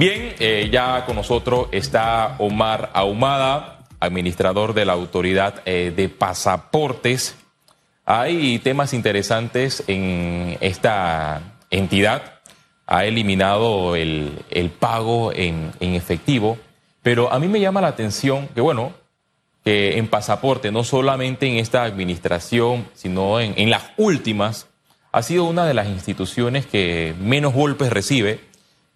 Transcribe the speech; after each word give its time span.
Bien, 0.00 0.34
eh, 0.38 0.70
ya 0.72 1.04
con 1.04 1.14
nosotros 1.14 1.68
está 1.72 2.36
Omar 2.38 2.88
Ahumada, 2.94 3.80
administrador 4.00 4.72
de 4.72 4.86
la 4.86 4.94
Autoridad 4.94 5.60
eh, 5.66 5.92
de 5.94 6.08
Pasaportes. 6.08 7.36
Hay 8.06 8.58
temas 8.60 8.94
interesantes 8.94 9.84
en 9.88 10.56
esta 10.62 11.42
entidad. 11.68 12.40
Ha 12.86 13.04
eliminado 13.04 13.94
el, 13.94 14.42
pago 14.78 15.34
en, 15.34 15.70
en 15.80 15.94
efectivo, 15.94 16.56
pero 17.02 17.30
a 17.30 17.38
mí 17.38 17.46
me 17.46 17.60
llama 17.60 17.82
la 17.82 17.88
atención 17.88 18.48
que, 18.54 18.62
bueno, 18.62 18.94
que 19.66 19.98
en 19.98 20.08
pasaporte, 20.08 20.72
no 20.72 20.82
solamente 20.82 21.46
en 21.46 21.58
esta 21.58 21.82
administración, 21.82 22.88
sino 22.94 23.38
en, 23.38 23.52
en 23.58 23.68
las 23.68 23.82
últimas, 23.98 24.66
ha 25.12 25.20
sido 25.20 25.44
una 25.44 25.66
de 25.66 25.74
las 25.74 25.88
instituciones 25.88 26.64
que 26.64 27.14
menos 27.20 27.52
golpes 27.52 27.92
recibe. 27.92 28.48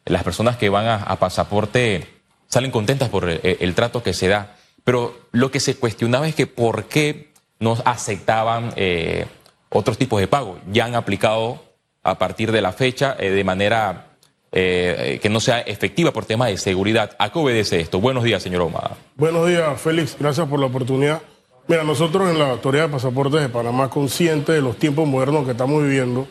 Las 0.04 0.22
personas 0.22 0.56
que 0.56 0.68
van 0.68 0.86
a, 0.86 1.16
pasaporte 1.16 2.06
salen 2.46 2.70
contentas 2.70 3.08
por 3.08 3.28
el, 3.28 3.40
el, 3.42 3.74
trato 3.74 4.02
que 4.02 4.12
se 4.12 4.28
da. 4.28 4.56
Pero 4.84 5.18
lo 5.32 5.50
que 5.50 5.60
se 5.60 5.76
cuestionaba 5.76 6.28
es 6.28 6.34
que 6.34 6.46
por 6.46 6.84
qué 6.84 7.32
no 7.58 7.76
aceptaban 7.84 8.72
eh, 8.76 9.26
otros 9.70 9.98
tipos 9.98 10.20
de 10.20 10.28
pago. 10.28 10.58
Ya 10.70 10.84
han 10.84 10.94
aplicado 10.94 11.62
a 12.02 12.18
partir 12.18 12.52
de 12.52 12.60
la 12.60 12.72
fecha 12.72 13.16
eh, 13.18 13.30
de 13.30 13.44
manera 13.44 14.06
eh, 14.52 15.18
que 15.20 15.28
no 15.28 15.40
sea 15.40 15.60
efectiva 15.60 16.12
por 16.12 16.26
temas 16.26 16.48
de 16.48 16.58
seguridad. 16.58 17.16
¿A 17.18 17.32
qué 17.32 17.38
obedece 17.38 17.80
esto? 17.80 18.00
Buenos 18.00 18.22
días, 18.22 18.42
señor 18.42 18.62
Omada. 18.62 18.96
Buenos 19.16 19.48
días, 19.48 19.80
Félix. 19.80 20.16
Gracias 20.18 20.46
por 20.46 20.60
la 20.60 20.66
oportunidad. 20.66 21.22
Mira, 21.66 21.82
nosotros 21.82 22.30
en 22.30 22.38
la 22.38 22.50
Autoridad 22.50 22.84
de 22.84 22.92
Pasaportes 22.92 23.40
de 23.40 23.48
Panamá, 23.48 23.88
conscientes 23.88 24.54
de 24.54 24.60
los 24.60 24.76
tiempos 24.76 25.08
modernos 25.08 25.44
que 25.46 25.52
estamos 25.52 25.82
viviendo, 25.82 26.28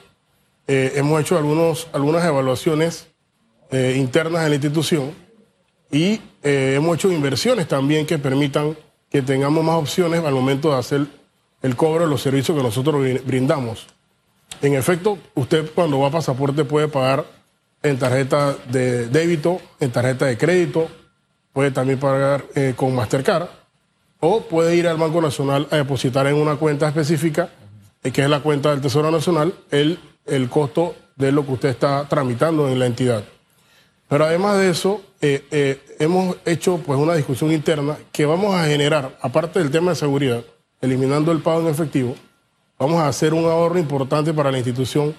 eh, 0.67 0.93
hemos 0.95 1.19
hecho 1.19 1.37
algunos, 1.37 1.87
algunas 1.91 2.23
evaluaciones 2.23 3.07
eh, 3.73 3.95
internas 3.97 4.43
en 4.43 4.49
la 4.49 4.55
institución 4.55 5.11
y 5.91 6.21
eh, 6.43 6.75
hemos 6.77 6.95
hecho 6.95 7.11
inversiones 7.11 7.67
también 7.67 8.05
que 8.05 8.19
permitan 8.19 8.77
que 9.09 9.23
tengamos 9.23 9.63
más 9.63 9.77
opciones 9.77 10.23
al 10.23 10.33
momento 10.33 10.71
de 10.71 10.77
hacer 10.77 11.07
el 11.63 11.75
cobro 11.75 12.03
de 12.03 12.09
los 12.09 12.21
servicios 12.21 12.55
que 12.55 12.63
nosotros 12.63 13.03
brindamos. 13.25 13.87
En 14.61 14.75
efecto, 14.75 15.17
usted 15.33 15.71
cuando 15.73 15.99
va 15.99 16.09
a 16.09 16.11
pasaporte 16.11 16.65
puede 16.65 16.87
pagar 16.87 17.25
en 17.81 17.97
tarjeta 17.97 18.55
de 18.69 19.07
débito, 19.07 19.59
en 19.79 19.91
tarjeta 19.91 20.27
de 20.27 20.37
crédito, 20.37 20.87
puede 21.51 21.71
también 21.71 21.99
pagar 21.99 22.45
eh, 22.53 22.73
con 22.75 22.93
Mastercard 22.93 23.47
o 24.19 24.41
puede 24.41 24.75
ir 24.75 24.87
al 24.87 24.97
Banco 24.97 25.19
Nacional 25.19 25.67
a 25.71 25.77
depositar 25.77 26.27
en 26.27 26.35
una 26.35 26.57
cuenta 26.57 26.87
específica, 26.87 27.49
que 28.03 28.21
es 28.21 28.29
la 28.29 28.41
cuenta 28.41 28.69
del 28.69 28.81
Tesoro 28.81 29.09
Nacional, 29.09 29.51
el, 29.71 29.97
el 30.27 30.47
costo 30.47 30.95
de 31.15 31.31
lo 31.31 31.43
que 31.43 31.53
usted 31.53 31.69
está 31.69 32.07
tramitando 32.07 32.69
en 32.69 32.77
la 32.77 32.85
entidad. 32.85 33.23
Pero 34.13 34.25
además 34.25 34.59
de 34.59 34.69
eso, 34.69 35.01
eh, 35.21 35.43
eh, 35.49 35.81
hemos 35.97 36.37
hecho 36.45 36.77
pues 36.77 36.99
una 36.99 37.15
discusión 37.15 37.51
interna 37.51 37.97
que 38.11 38.27
vamos 38.27 38.53
a 38.53 38.65
generar, 38.65 39.17
aparte 39.23 39.57
del 39.57 39.71
tema 39.71 39.89
de 39.89 39.95
seguridad, 39.95 40.43
eliminando 40.81 41.31
el 41.31 41.39
pago 41.39 41.61
en 41.61 41.69
efectivo, 41.69 42.13
vamos 42.77 42.99
a 42.99 43.07
hacer 43.07 43.33
un 43.33 43.45
ahorro 43.45 43.79
importante 43.79 44.31
para 44.31 44.51
la 44.51 44.59
institución, 44.59 45.15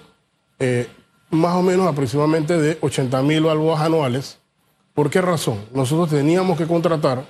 eh, 0.59 0.87
más 1.29 1.55
o 1.55 1.61
menos 1.61 1.85
aproximadamente 1.87 2.57
de 2.57 2.77
80 2.79 3.21
mil 3.21 3.43
balboas 3.43 3.81
anuales. 3.81 4.39
¿Por 4.93 5.09
qué 5.09 5.19
razón? 5.19 5.65
Nosotros 5.73 6.11
teníamos 6.11 6.57
que 6.57 6.65
contratar 6.65 7.25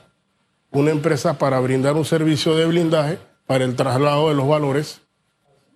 una 0.69 0.91
empresa 0.91 1.39
para 1.39 1.59
brindar 1.61 1.95
un 1.95 2.05
servicio 2.05 2.55
de 2.55 2.67
blindaje 2.67 3.17
para 3.47 3.65
el 3.65 3.75
traslado 3.75 4.29
de 4.29 4.35
los 4.35 4.47
valores 4.47 5.01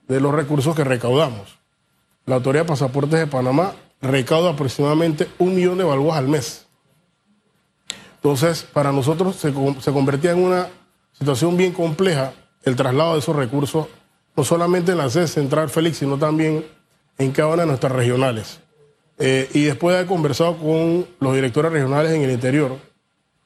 de 0.07 0.21
los 0.21 0.35
recursos 0.35 0.75
que 0.75 0.83
recaudamos. 0.83 1.57
La 2.27 2.35
Autoridad 2.35 2.65
de 2.65 2.69
Pasaportes 2.69 3.19
de 3.19 3.25
Panamá 3.25 3.73
recauda 4.02 4.52
aproximadamente 4.52 5.28
un 5.38 5.55
millón 5.55 5.78
de 5.78 5.83
balboas 5.83 6.17
al 6.17 6.28
mes. 6.28 6.66
Entonces, 8.16 8.64
para 8.64 8.91
nosotros 8.91 9.36
se, 9.36 9.53
convertía 9.53 10.31
en 10.31 10.44
una 10.44 10.67
situación 11.14 11.56
bien 11.56 11.72
compleja 11.72 12.33
el 12.64 12.75
traslado 12.75 13.14
de 13.14 13.19
esos 13.19 13.36
recursos, 13.36 13.88
no 14.35 14.44
solamente 14.44 14.91
en 14.91 14.97
la 14.97 15.09
sede 15.09 15.28
central 15.28 15.69
Félix, 15.69 15.97
sino 15.97 16.18
también 16.18 16.66
en 17.18 17.31
cada 17.31 17.53
una 17.53 17.63
de 17.63 17.68
nuestras 17.68 17.94
regionales. 17.94 18.59
Eh, 19.18 19.50
y 19.53 19.63
después 19.63 19.94
de 19.94 20.00
haber 20.00 20.09
conversado 20.09 20.57
con 20.57 21.07
los 21.19 21.34
directores 21.34 21.72
regionales 21.72 22.12
en 22.12 22.23
el 22.23 22.31
interior, 22.31 22.78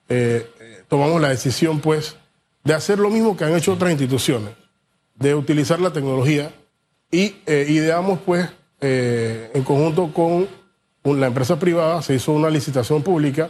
eh, 0.09 0.50
tomamos 0.88 1.22
la 1.22 1.29
decisión, 1.29 1.79
pues, 1.79 2.16
de 2.63 2.73
hacer 2.73 3.00
lo 3.00 3.09
mismo 3.09 3.35
que 3.35 3.45
han 3.45 3.56
hecho 3.56 3.73
otras 3.73 3.91
instituciones, 3.91 4.51
de 5.16 5.35
utilizar 5.35 5.79
la 5.79 5.91
tecnología 5.94 6.51
y 7.11 7.35
eh, 7.45 7.66
ideamos, 7.69 8.19
pues, 8.25 8.50
eh, 8.85 9.49
en 9.53 9.63
conjunto 9.63 10.11
con 10.13 10.49
la 11.05 11.27
empresa 11.27 11.57
privada, 11.57 12.01
se 12.01 12.16
hizo 12.16 12.33
una 12.33 12.49
licitación 12.49 13.01
pública, 13.01 13.49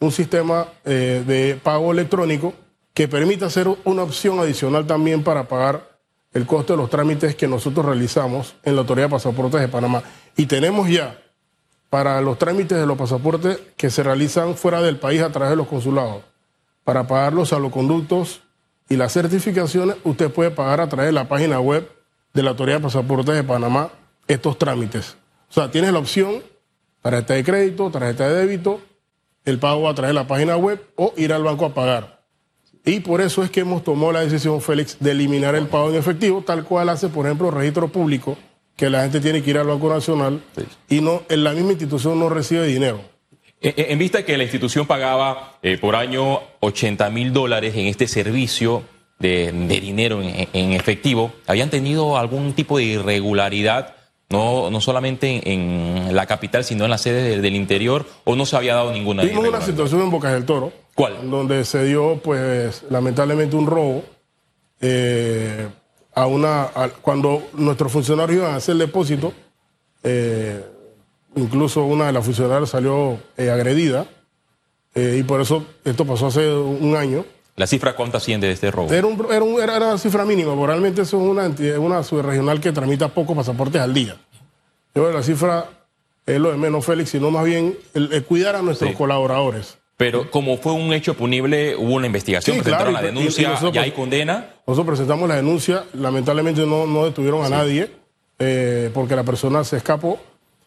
un 0.00 0.10
sistema 0.10 0.66
eh, 0.84 1.22
de 1.24 1.54
pago 1.62 1.92
electrónico 1.92 2.52
que 2.92 3.06
permita 3.06 3.46
hacer 3.46 3.68
una 3.84 4.02
opción 4.02 4.40
adicional 4.40 4.84
también 4.84 5.22
para 5.22 5.46
pagar 5.46 5.88
el 6.32 6.46
costo 6.46 6.72
de 6.72 6.78
los 6.78 6.90
trámites 6.90 7.36
que 7.36 7.46
nosotros 7.46 7.86
realizamos 7.86 8.56
en 8.64 8.74
la 8.74 8.80
Autoridad 8.80 9.06
de 9.06 9.12
Pasaportes 9.12 9.60
de 9.60 9.68
Panamá. 9.68 10.02
Y 10.36 10.46
tenemos 10.46 10.88
ya 10.88 11.16
para 11.88 12.20
los 12.20 12.36
trámites 12.36 12.76
de 12.76 12.86
los 12.86 12.98
pasaportes 12.98 13.60
que 13.76 13.88
se 13.88 14.02
realizan 14.02 14.56
fuera 14.56 14.82
del 14.82 14.96
país 14.96 15.22
a 15.22 15.30
través 15.30 15.50
de 15.50 15.56
los 15.56 15.68
consulados, 15.68 16.24
para 16.82 17.06
pagar 17.06 17.34
los 17.34 17.50
saloconductos 17.50 18.42
y 18.88 18.96
las 18.96 19.12
certificaciones, 19.12 19.94
usted 20.02 20.28
puede 20.32 20.50
pagar 20.50 20.80
a 20.80 20.88
través 20.88 21.06
de 21.06 21.12
la 21.12 21.28
página 21.28 21.60
web 21.60 21.88
de 22.34 22.42
la 22.42 22.50
Autoridad 22.50 22.78
de 22.78 22.82
Pasaportes 22.82 23.36
de 23.36 23.44
Panamá 23.44 23.92
estos 24.26 24.58
trámites. 24.58 25.16
O 25.50 25.52
sea, 25.52 25.70
tienes 25.70 25.92
la 25.92 25.98
opción, 25.98 26.42
tarjeta 27.02 27.34
de 27.34 27.44
crédito, 27.44 27.90
tarjeta 27.90 28.28
de 28.28 28.46
débito, 28.46 28.80
el 29.44 29.58
pago 29.58 29.88
a 29.88 29.94
través 29.94 30.10
de 30.10 30.14
la 30.14 30.26
página 30.26 30.56
web 30.56 30.80
o 30.96 31.12
ir 31.16 31.32
al 31.32 31.42
banco 31.42 31.66
a 31.66 31.74
pagar. 31.74 32.22
Y 32.84 33.00
por 33.00 33.20
eso 33.20 33.44
es 33.44 33.50
que 33.50 33.60
hemos 33.60 33.84
tomado 33.84 34.12
la 34.12 34.20
decisión, 34.20 34.60
Félix, 34.60 34.96
de 34.98 35.12
eliminar 35.12 35.54
el 35.54 35.68
pago 35.68 35.90
en 35.90 35.96
efectivo, 35.96 36.42
tal 36.42 36.64
cual 36.64 36.88
hace, 36.88 37.08
por 37.08 37.26
ejemplo, 37.26 37.48
el 37.48 37.54
registro 37.54 37.88
público, 37.88 38.36
que 38.76 38.90
la 38.90 39.02
gente 39.02 39.20
tiene 39.20 39.42
que 39.42 39.50
ir 39.50 39.58
al 39.58 39.66
Banco 39.66 39.88
Nacional 39.88 40.42
sí. 40.56 40.96
y 40.96 41.00
no 41.00 41.22
en 41.28 41.44
la 41.44 41.52
misma 41.52 41.72
institución 41.72 42.18
no 42.18 42.28
recibe 42.28 42.66
dinero. 42.66 43.00
En, 43.60 43.74
en 43.76 43.98
vista 43.98 44.24
que 44.24 44.36
la 44.36 44.42
institución 44.42 44.86
pagaba 44.86 45.58
eh, 45.62 45.78
por 45.78 45.94
año 45.94 46.40
80 46.60 47.10
mil 47.10 47.32
dólares 47.32 47.74
en 47.76 47.86
este 47.86 48.08
servicio 48.08 48.82
de, 49.20 49.52
de 49.52 49.80
dinero 49.80 50.20
en, 50.20 50.48
en, 50.52 50.72
efectivo, 50.72 51.32
¿habían 51.46 51.70
tenido 51.70 52.16
algún 52.16 52.54
tipo 52.54 52.78
de 52.78 52.84
irregularidad? 52.84 53.94
No, 54.32 54.70
no 54.70 54.80
solamente 54.80 55.52
en, 55.52 55.60
en 56.08 56.16
la 56.16 56.26
capital, 56.26 56.64
sino 56.64 56.84
en 56.84 56.90
la 56.90 56.98
sede 56.98 57.22
del, 57.22 57.42
del 57.42 57.54
interior, 57.54 58.06
o 58.24 58.34
no 58.34 58.46
se 58.46 58.56
había 58.56 58.74
dado 58.74 58.90
ninguna 58.92 59.22
Tuvimos 59.22 59.46
una 59.46 59.60
situación 59.60 60.00
en 60.00 60.10
Bocas 60.10 60.32
del 60.32 60.44
Toro. 60.44 60.72
¿Cuál? 60.94 61.30
Donde 61.30 61.64
se 61.64 61.84
dio, 61.84 62.20
pues, 62.22 62.84
lamentablemente 62.90 63.54
un 63.54 63.66
robo. 63.66 64.02
Eh, 64.80 65.68
a 66.14 66.26
una, 66.26 66.64
a, 66.64 66.88
cuando 67.00 67.42
nuestros 67.54 67.92
funcionarios 67.92 68.38
iban 68.38 68.54
a 68.54 68.56
hacer 68.56 68.72
el 68.72 68.78
depósito, 68.80 69.32
eh, 70.02 70.64
incluso 71.36 71.84
una 71.84 72.06
de 72.06 72.12
las 72.12 72.24
funcionarias 72.24 72.70
salió 72.70 73.18
eh, 73.36 73.50
agredida, 73.50 74.06
eh, 74.94 75.16
y 75.18 75.22
por 75.22 75.40
eso 75.40 75.64
esto 75.84 76.04
pasó 76.04 76.26
hace 76.26 76.48
un 76.50 76.96
año. 76.96 77.24
¿La 77.56 77.66
cifra 77.66 77.94
cuánto 77.94 78.16
asciende 78.16 78.46
de 78.46 78.54
este 78.54 78.70
robo? 78.70 78.92
Era, 78.92 79.06
un, 79.06 79.26
era, 79.30 79.42
un, 79.42 79.60
era 79.60 79.76
una 79.76 79.98
cifra 79.98 80.24
mínima, 80.24 80.54
porque 80.54 80.68
realmente 80.68 81.02
eso 81.02 81.18
es 81.18 81.28
una, 81.28 81.44
entidad, 81.44 81.78
una 81.78 82.02
subregional 82.02 82.60
que 82.60 82.72
tramita 82.72 83.08
pocos 83.08 83.36
pasaportes 83.36 83.80
al 83.80 83.92
día. 83.92 84.16
Yo 84.94 85.10
la 85.10 85.22
cifra 85.22 85.68
es 86.24 86.40
lo 86.40 86.50
de 86.50 86.56
menos, 86.56 86.84
Félix, 86.84 87.10
sino 87.10 87.30
más 87.30 87.44
bien 87.44 87.76
el, 87.94 88.12
el 88.12 88.24
cuidar 88.24 88.56
a 88.56 88.62
nuestros 88.62 88.90
sí. 88.90 88.96
colaboradores. 88.96 89.78
Pero 89.98 90.30
como 90.30 90.56
fue 90.56 90.72
un 90.72 90.92
hecho 90.92 91.14
punible, 91.14 91.76
hubo 91.76 91.94
una 91.94 92.06
investigación, 92.06 92.56
sí, 92.56 92.62
presentaron 92.62 92.94
claro, 92.94 93.06
la 93.06 93.12
denuncia, 93.12 93.42
y, 93.42 93.44
y 93.44 93.48
nosotros, 93.48 93.72
ya 93.74 93.82
hay 93.82 93.92
condena. 93.92 94.54
Nosotros 94.66 94.86
presentamos 94.86 95.28
la 95.28 95.36
denuncia, 95.36 95.84
lamentablemente 95.92 96.66
no, 96.66 96.86
no 96.86 97.04
detuvieron 97.04 97.42
a 97.42 97.46
sí. 97.46 97.52
nadie, 97.52 97.90
eh, 98.38 98.90
porque 98.94 99.14
la 99.14 99.24
persona 99.24 99.62
se 99.62 99.76
escapó, 99.76 100.18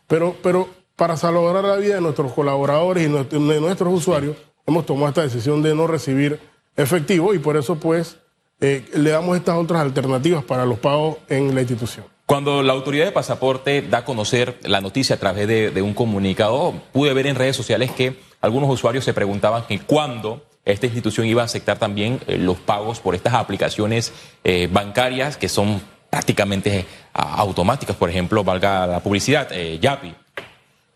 pero, 0.08 0.36
pero 0.42 0.70
para 0.96 1.18
salvar 1.18 1.64
la 1.64 1.76
vida 1.78 1.96
de 1.96 2.02
nuestros 2.02 2.32
colaboradores 2.32 3.04
y 3.04 3.12
de 3.12 3.60
nuestros 3.60 3.94
usuarios, 3.94 4.38
hemos 4.66 4.86
tomado 4.86 5.10
esta 5.10 5.24
decisión 5.24 5.62
de 5.62 5.76
no 5.76 5.88
recibir 5.88 6.40
efectivo 6.78 7.34
y 7.34 7.40
por 7.40 7.58
eso 7.58 7.76
pues 7.76 8.18
eh, 8.62 8.86
le 8.94 9.10
damos 9.10 9.38
estas 9.38 9.56
otras 9.56 9.82
alternativas 9.82 10.44
para 10.44 10.66
los 10.66 10.80
pagos 10.80 11.18
en 11.30 11.54
la 11.54 11.62
institución. 11.62 12.06
Cuando 12.26 12.64
la 12.64 12.74
autoridad 12.74 13.06
de 13.06 13.12
pasaporte 13.12 13.84
da 13.84 14.00
a 14.00 14.06
conocer 14.06 14.58
la 14.64 14.82
noticia 14.82 15.16
a 15.16 15.20
través 15.20 15.48
de, 15.48 15.70
de 15.70 15.82
un 15.82 15.94
comunicado, 15.94 16.74
pude 16.92 17.14
ver 17.14 17.28
en 17.28 17.36
redes 17.36 17.56
sociales 17.56 17.92
que 17.92 18.20
algunos 18.42 18.70
usuarios 18.70 19.06
se 19.06 19.14
preguntaban 19.14 19.66
que 19.68 19.80
cuándo 19.80 20.44
esta 20.64 20.88
institución 20.88 21.28
iba 21.28 21.44
a 21.44 21.46
aceptar 21.46 21.78
también 21.78 22.20
eh, 22.26 22.38
los 22.38 22.58
pagos 22.58 23.00
por 23.00 23.14
estas 23.14 23.36
aplicaciones 23.36 24.12
eh, 24.44 24.68
bancarias 24.72 25.38
que 25.38 25.50
son 25.50 25.82
prácticamente 26.10 26.86
automáticas, 27.14 27.96
por 27.98 28.10
ejemplo, 28.10 28.42
valga 28.42 28.88
la 28.88 29.02
publicidad, 29.02 29.50
Yapi. 29.52 30.16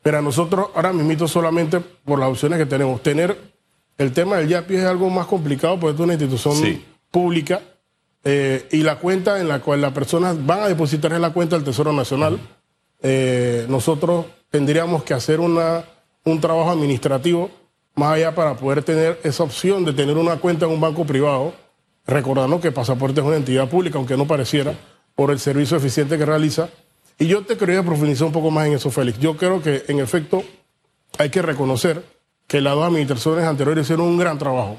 Pero 0.01 0.21
nosotros 0.21 0.69
ahora 0.73 0.93
mismo 0.93 1.27
solamente 1.27 1.81
por 1.81 2.19
las 2.19 2.29
opciones 2.29 2.57
que 2.57 2.65
tenemos, 2.65 3.03
tener 3.03 3.37
el 3.99 4.11
tema 4.11 4.37
del 4.37 4.47
Yapi 4.47 4.77
es 4.77 4.85
algo 4.85 5.11
más 5.11 5.27
complicado 5.27 5.79
porque 5.79 5.93
es 5.93 5.99
una 5.99 6.13
institución 6.13 6.55
sí. 6.55 6.83
pública 7.11 7.61
eh, 8.23 8.67
y 8.71 8.81
la 8.81 8.97
cuenta 8.97 9.39
en 9.39 9.47
la 9.47 9.59
cual 9.59 9.81
las 9.81 9.93
personas 9.93 10.43
van 10.43 10.61
a 10.61 10.67
depositar 10.67 11.13
en 11.13 11.21
la 11.21 11.31
cuenta 11.31 11.55
del 11.55 11.65
Tesoro 11.65 11.93
Nacional, 11.93 12.39
eh, 13.03 13.65
nosotros 13.69 14.25
tendríamos 14.49 15.03
que 15.03 15.13
hacer 15.13 15.39
una 15.39 15.85
un 16.25 16.39
trabajo 16.41 16.69
administrativo 16.69 17.49
más 17.95 18.13
allá 18.13 18.33
para 18.33 18.55
poder 18.55 18.83
tener 18.83 19.19
esa 19.23 19.43
opción 19.43 19.83
de 19.83 19.93
tener 19.93 20.17
una 20.17 20.37
cuenta 20.37 20.65
en 20.65 20.71
un 20.71 20.79
banco 20.79 21.05
privado, 21.05 21.53
recordando 22.05 22.61
que 22.61 22.71
Pasaporte 22.71 23.19
es 23.19 23.27
una 23.27 23.35
entidad 23.35 23.67
pública, 23.69 23.97
aunque 23.97 24.15
no 24.15 24.25
pareciera, 24.25 24.73
por 25.15 25.31
el 25.31 25.39
servicio 25.39 25.75
eficiente 25.75 26.17
que 26.17 26.25
realiza. 26.25 26.69
Y 27.17 27.27
yo 27.27 27.41
te 27.43 27.57
quería 27.57 27.83
profundizar 27.83 28.27
un 28.27 28.33
poco 28.33 28.51
más 28.51 28.67
en 28.67 28.73
eso, 28.73 28.89
Félix. 28.89 29.19
Yo 29.19 29.35
creo 29.35 29.61
que, 29.61 29.83
en 29.89 29.99
efecto, 29.99 30.43
hay 31.17 31.29
que 31.29 31.41
reconocer 31.41 32.01
que 32.49 32.59
las 32.61 32.73
dos 32.73 32.83
administraciones 32.83 33.45
anteriores 33.45 33.85
hicieron 33.85 34.07
un 34.07 34.17
gran 34.17 34.39
trabajo. 34.39 34.77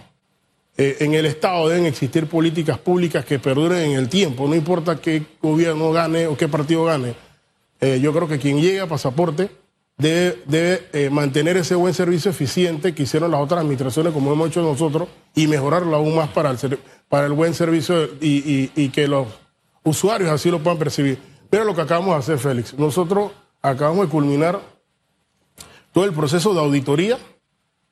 Eh, 0.77 0.97
en 1.01 1.15
el 1.15 1.25
Estado 1.25 1.69
deben 1.69 1.87
existir 1.87 2.27
políticas 2.27 2.79
públicas 2.79 3.25
que 3.25 3.39
perduren 3.39 3.93
en 3.93 3.99
el 3.99 4.09
tiempo, 4.09 4.49
no 4.49 4.57
importa 4.57 4.97
qué 5.01 5.23
gobierno 5.41 5.93
gane 5.93 6.27
o 6.27 6.37
qué 6.37 6.49
partido 6.49 6.85
gane. 6.85 7.15
Eh, 7.81 8.01
yo 8.03 8.13
creo 8.13 8.27
que 8.27 8.41
quien 8.41 8.61
llegue 8.61 8.81
a 8.81 8.89
pasaporte 8.89 9.51
debe, 9.97 10.89
eh, 10.93 11.11
mantener 11.11 11.59
ese 11.59 11.77
buen 11.77 11.95
servicio 11.95 12.33
eficiente 12.33 12.93
que 12.93 13.05
hicieron 13.05 13.31
las 13.31 13.41
otras 13.41 13.61
administraciones, 13.61 14.13
como 14.13 14.33
hemos 14.33 14.49
hecho 14.49 14.63
nosotros, 14.63 15.09
y 15.37 15.47
mejorarlo 15.47 15.95
aún 15.95 16.17
más 16.17 16.31
para 16.31 16.51
el, 16.51 16.79
para 17.09 17.27
el 17.27 17.33
buen 17.33 17.55
servicio 17.55 18.11
y, 18.21 18.89
que 18.89 19.07
los 19.07 19.29
usuarios 19.85 20.31
así 20.31 20.51
lo 20.51 20.59
puedan 20.59 20.79
percibir. 20.79 21.19
Pero 21.49 21.65
lo 21.65 21.77
que 21.77 21.83
acabamos 21.83 22.15
de 22.15 22.19
hacer, 22.19 22.39
Félix, 22.39 22.75
nosotros 22.75 23.31
acabamos 23.63 24.07
de 24.07 24.11
culminar 24.11 24.61
todo 25.93 26.05
el 26.05 26.13
proceso 26.13 26.53
de 26.53 26.61
auditoría 26.61 27.17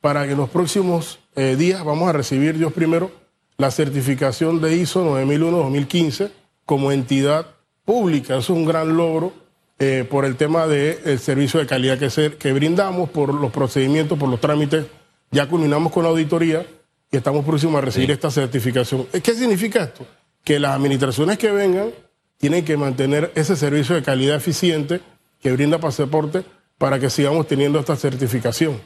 para 0.01 0.27
que 0.27 0.33
en 0.33 0.39
los 0.39 0.51
próximos 0.51 1.19
eh, 1.35 1.57
días 1.57 1.85
vamos 1.85 2.09
a 2.09 2.13
recibir, 2.13 2.57
Dios 2.57 2.73
primero, 2.73 3.11
la 3.57 3.71
certificación 3.71 4.61
de 4.61 4.77
ISO 4.77 5.05
9001-2015 5.05 6.31
como 6.65 6.93
entidad 6.93 7.47
pública. 7.85 8.37
Eso 8.37 8.53
es 8.53 8.59
un 8.59 8.65
gran 8.65 8.97
logro 8.97 9.33
eh, 9.79 10.07
por 10.09 10.25
el 10.25 10.37
tema 10.37 10.67
del 10.67 11.19
servicio 11.19 11.61
de 11.61 11.67
calidad 11.67 11.99
que, 11.99 12.37
que 12.37 12.53
brindamos, 12.53 13.11
por 13.11 13.35
los 13.35 13.51
procedimientos, 13.51 14.19
por 14.19 14.29
los 14.29 14.41
trámites. 14.41 14.87
Ya 15.31 15.49
culminamos 15.49 15.93
con 15.93 16.05
la 16.05 16.11
auditoría 16.11 16.67
y 17.11 17.17
estamos 17.17 17.45
próximos 17.45 17.77
a 17.77 17.81
recibir 17.81 18.11
esta 18.11 18.31
certificación. 18.31 19.07
¿Qué 19.07 19.35
significa 19.35 19.83
esto? 19.85 20.07
Que 20.45 20.59
las 20.59 20.73
administraciones 20.73 21.39
que 21.39 21.51
vengan 21.51 21.91
tienen 22.37 22.65
que 22.65 22.77
mantener 22.77 23.33
ese 23.35 23.57
servicio 23.57 23.95
de 23.95 24.03
calidad 24.03 24.37
eficiente 24.37 25.01
que 25.41 25.53
brinda 25.53 25.79
Pasaporte 25.79 26.45
para 26.79 26.99
que 26.99 27.11
sigamos 27.11 27.47
teniendo 27.47 27.79
esta 27.81 27.97
certificación. 27.97 28.81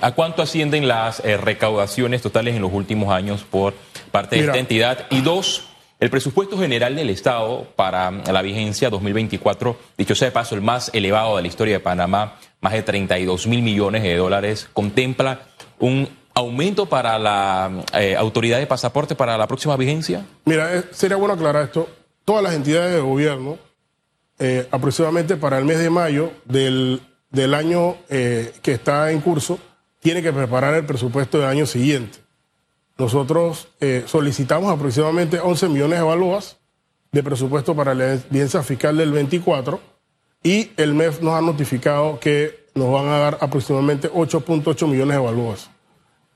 ¿A 0.00 0.12
cuánto 0.12 0.42
ascienden 0.42 0.88
las 0.88 1.20
eh, 1.24 1.36
recaudaciones 1.36 2.22
totales 2.22 2.54
en 2.54 2.62
los 2.62 2.72
últimos 2.72 3.12
años 3.12 3.44
por 3.48 3.74
parte 4.10 4.36
de 4.36 4.46
esta 4.46 4.58
entidad? 4.58 5.06
Y 5.10 5.20
dos, 5.20 5.64
el 6.00 6.10
presupuesto 6.10 6.58
general 6.58 6.96
del 6.96 7.10
Estado 7.10 7.66
para 7.76 8.10
la 8.10 8.42
vigencia 8.42 8.90
2024, 8.90 9.76
dicho 9.96 10.14
sea 10.14 10.28
de 10.28 10.32
paso, 10.32 10.54
el 10.54 10.60
más 10.60 10.90
elevado 10.92 11.36
de 11.36 11.42
la 11.42 11.48
historia 11.48 11.74
de 11.74 11.80
Panamá, 11.80 12.36
más 12.60 12.72
de 12.72 12.82
32 12.82 13.46
mil 13.46 13.62
millones 13.62 14.02
de 14.02 14.16
dólares, 14.16 14.68
contempla 14.72 15.42
un 15.78 16.08
aumento 16.34 16.86
para 16.86 17.18
la 17.18 17.84
eh, 17.94 18.16
autoridad 18.16 18.58
de 18.58 18.66
pasaporte 18.66 19.14
para 19.14 19.38
la 19.38 19.46
próxima 19.46 19.76
vigencia? 19.76 20.26
Mira, 20.44 20.76
eh, 20.76 20.84
sería 20.90 21.16
bueno 21.16 21.34
aclarar 21.34 21.64
esto. 21.64 21.88
Todas 22.24 22.42
las 22.42 22.54
entidades 22.54 22.92
de 22.92 23.00
gobierno, 23.00 23.58
eh, 24.38 24.66
aproximadamente 24.70 25.36
para 25.36 25.58
el 25.58 25.64
mes 25.64 25.78
de 25.78 25.90
mayo 25.90 26.32
del, 26.44 27.00
del 27.30 27.54
año 27.54 27.96
que 28.08 28.52
está 28.64 29.10
en 29.10 29.20
curso, 29.20 29.58
tienen 30.04 30.22
que 30.22 30.34
preparar 30.34 30.74
el 30.74 30.84
presupuesto 30.84 31.38
del 31.38 31.48
año 31.48 31.64
siguiente. 31.64 32.18
Nosotros 32.98 33.68
eh, 33.80 34.04
solicitamos 34.04 34.70
aproximadamente 34.70 35.40
11 35.40 35.70
millones 35.70 35.98
de 35.98 36.04
balúas 36.04 36.58
de 37.10 37.22
presupuesto 37.22 37.74
para 37.74 37.94
la 37.94 38.12
evidencia 38.12 38.62
fiscal 38.62 38.98
del 38.98 39.12
24 39.12 39.80
y 40.42 40.72
el 40.76 40.92
MEF 40.92 41.22
nos 41.22 41.32
ha 41.32 41.40
notificado 41.40 42.20
que 42.20 42.66
nos 42.74 42.92
van 42.92 43.06
a 43.06 43.18
dar 43.18 43.38
aproximadamente 43.40 44.10
8.8 44.10 44.86
millones 44.86 45.16
de 45.16 45.22
balúas. 45.22 45.70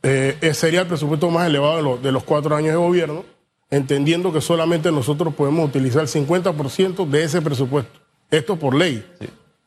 Eh, 0.02 0.50
sería 0.54 0.80
el 0.80 0.86
presupuesto 0.86 1.28
más 1.28 1.46
elevado 1.46 1.98
de 1.98 2.10
los, 2.10 2.24
cuatro 2.24 2.56
años 2.56 2.70
de 2.70 2.78
gobierno, 2.78 3.26
entendiendo 3.70 4.32
que 4.32 4.40
solamente 4.40 4.90
nosotros 4.90 5.34
podemos 5.34 5.68
utilizar 5.68 6.00
el 6.00 6.08
50% 6.08 7.06
de 7.06 7.22
ese 7.22 7.42
presupuesto. 7.42 8.00
Esto 8.30 8.56
por 8.56 8.74
ley, 8.74 9.04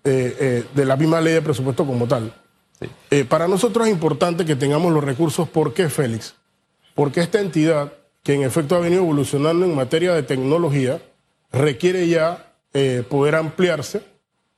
eh, 0.03 0.65
de 0.73 0.85
la 0.85 0.97
misma 0.97 1.21
ley 1.21 1.35
de 1.35 1.43
presupuesto 1.43 1.85
como 1.85 2.07
tal. 2.07 2.33
Para 3.29 3.47
nosotros 3.47 3.87
es 3.87 3.93
importante 3.93 4.45
que 4.45 4.55
tengamos 4.55 4.91
los 4.93 5.03
recursos. 5.03 5.47
¿Por 5.47 5.73
qué, 5.73 5.89
Félix? 5.89 6.35
porque 6.95 7.21
esta 7.21 7.39
entidad, 7.39 7.93
que 8.23 8.33
en 8.33 8.43
efecto 8.43 8.75
ha 8.75 8.79
venido 8.79 9.01
evolucionando 9.01 9.65
en 9.65 9.75
materia 9.75 10.13
de 10.13 10.23
tecnología, 10.23 11.01
requiere 11.51 12.07
ya 12.07 12.53
eh, 12.73 13.03
poder 13.09 13.35
ampliarse. 13.35 14.03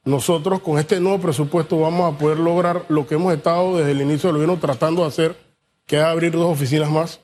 Nosotros 0.05 0.61
con 0.61 0.77
este 0.79 0.99
nuevo 0.99 1.19
presupuesto 1.19 1.79
vamos 1.79 2.13
a 2.13 2.17
poder 2.17 2.39
lograr 2.39 2.85
lo 2.89 3.07
que 3.07 3.15
hemos 3.15 3.33
estado 3.33 3.77
desde 3.77 3.91
el 3.91 4.01
inicio 4.01 4.27
del 4.27 4.35
gobierno 4.35 4.59
tratando 4.59 5.03
de 5.03 5.07
hacer, 5.07 5.37
que 5.85 5.97
es 5.97 6.03
abrir 6.03 6.33
dos 6.33 6.51
oficinas 6.51 6.89
más, 6.89 7.21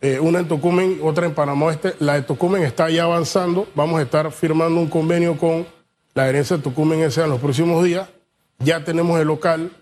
eh, 0.00 0.20
una 0.20 0.38
en 0.38 0.48
Tocumen, 0.48 1.00
otra 1.02 1.26
en 1.26 1.34
Panamá 1.34 1.72
Este. 1.72 1.94
La 1.98 2.14
de 2.14 2.22
Tocumen 2.22 2.62
está 2.62 2.90
ya 2.90 3.04
avanzando, 3.04 3.66
vamos 3.74 3.98
a 3.98 4.02
estar 4.02 4.30
firmando 4.30 4.80
un 4.80 4.88
convenio 4.88 5.36
con 5.36 5.66
la 6.14 6.26
gerencia 6.26 6.56
de 6.56 6.62
Tocumen 6.62 7.00
S.A. 7.00 7.24
en 7.24 7.30
los 7.30 7.40
próximos 7.40 7.82
días. 7.82 8.08
Ya 8.60 8.84
tenemos 8.84 9.18
el 9.18 9.26
local 9.26 9.72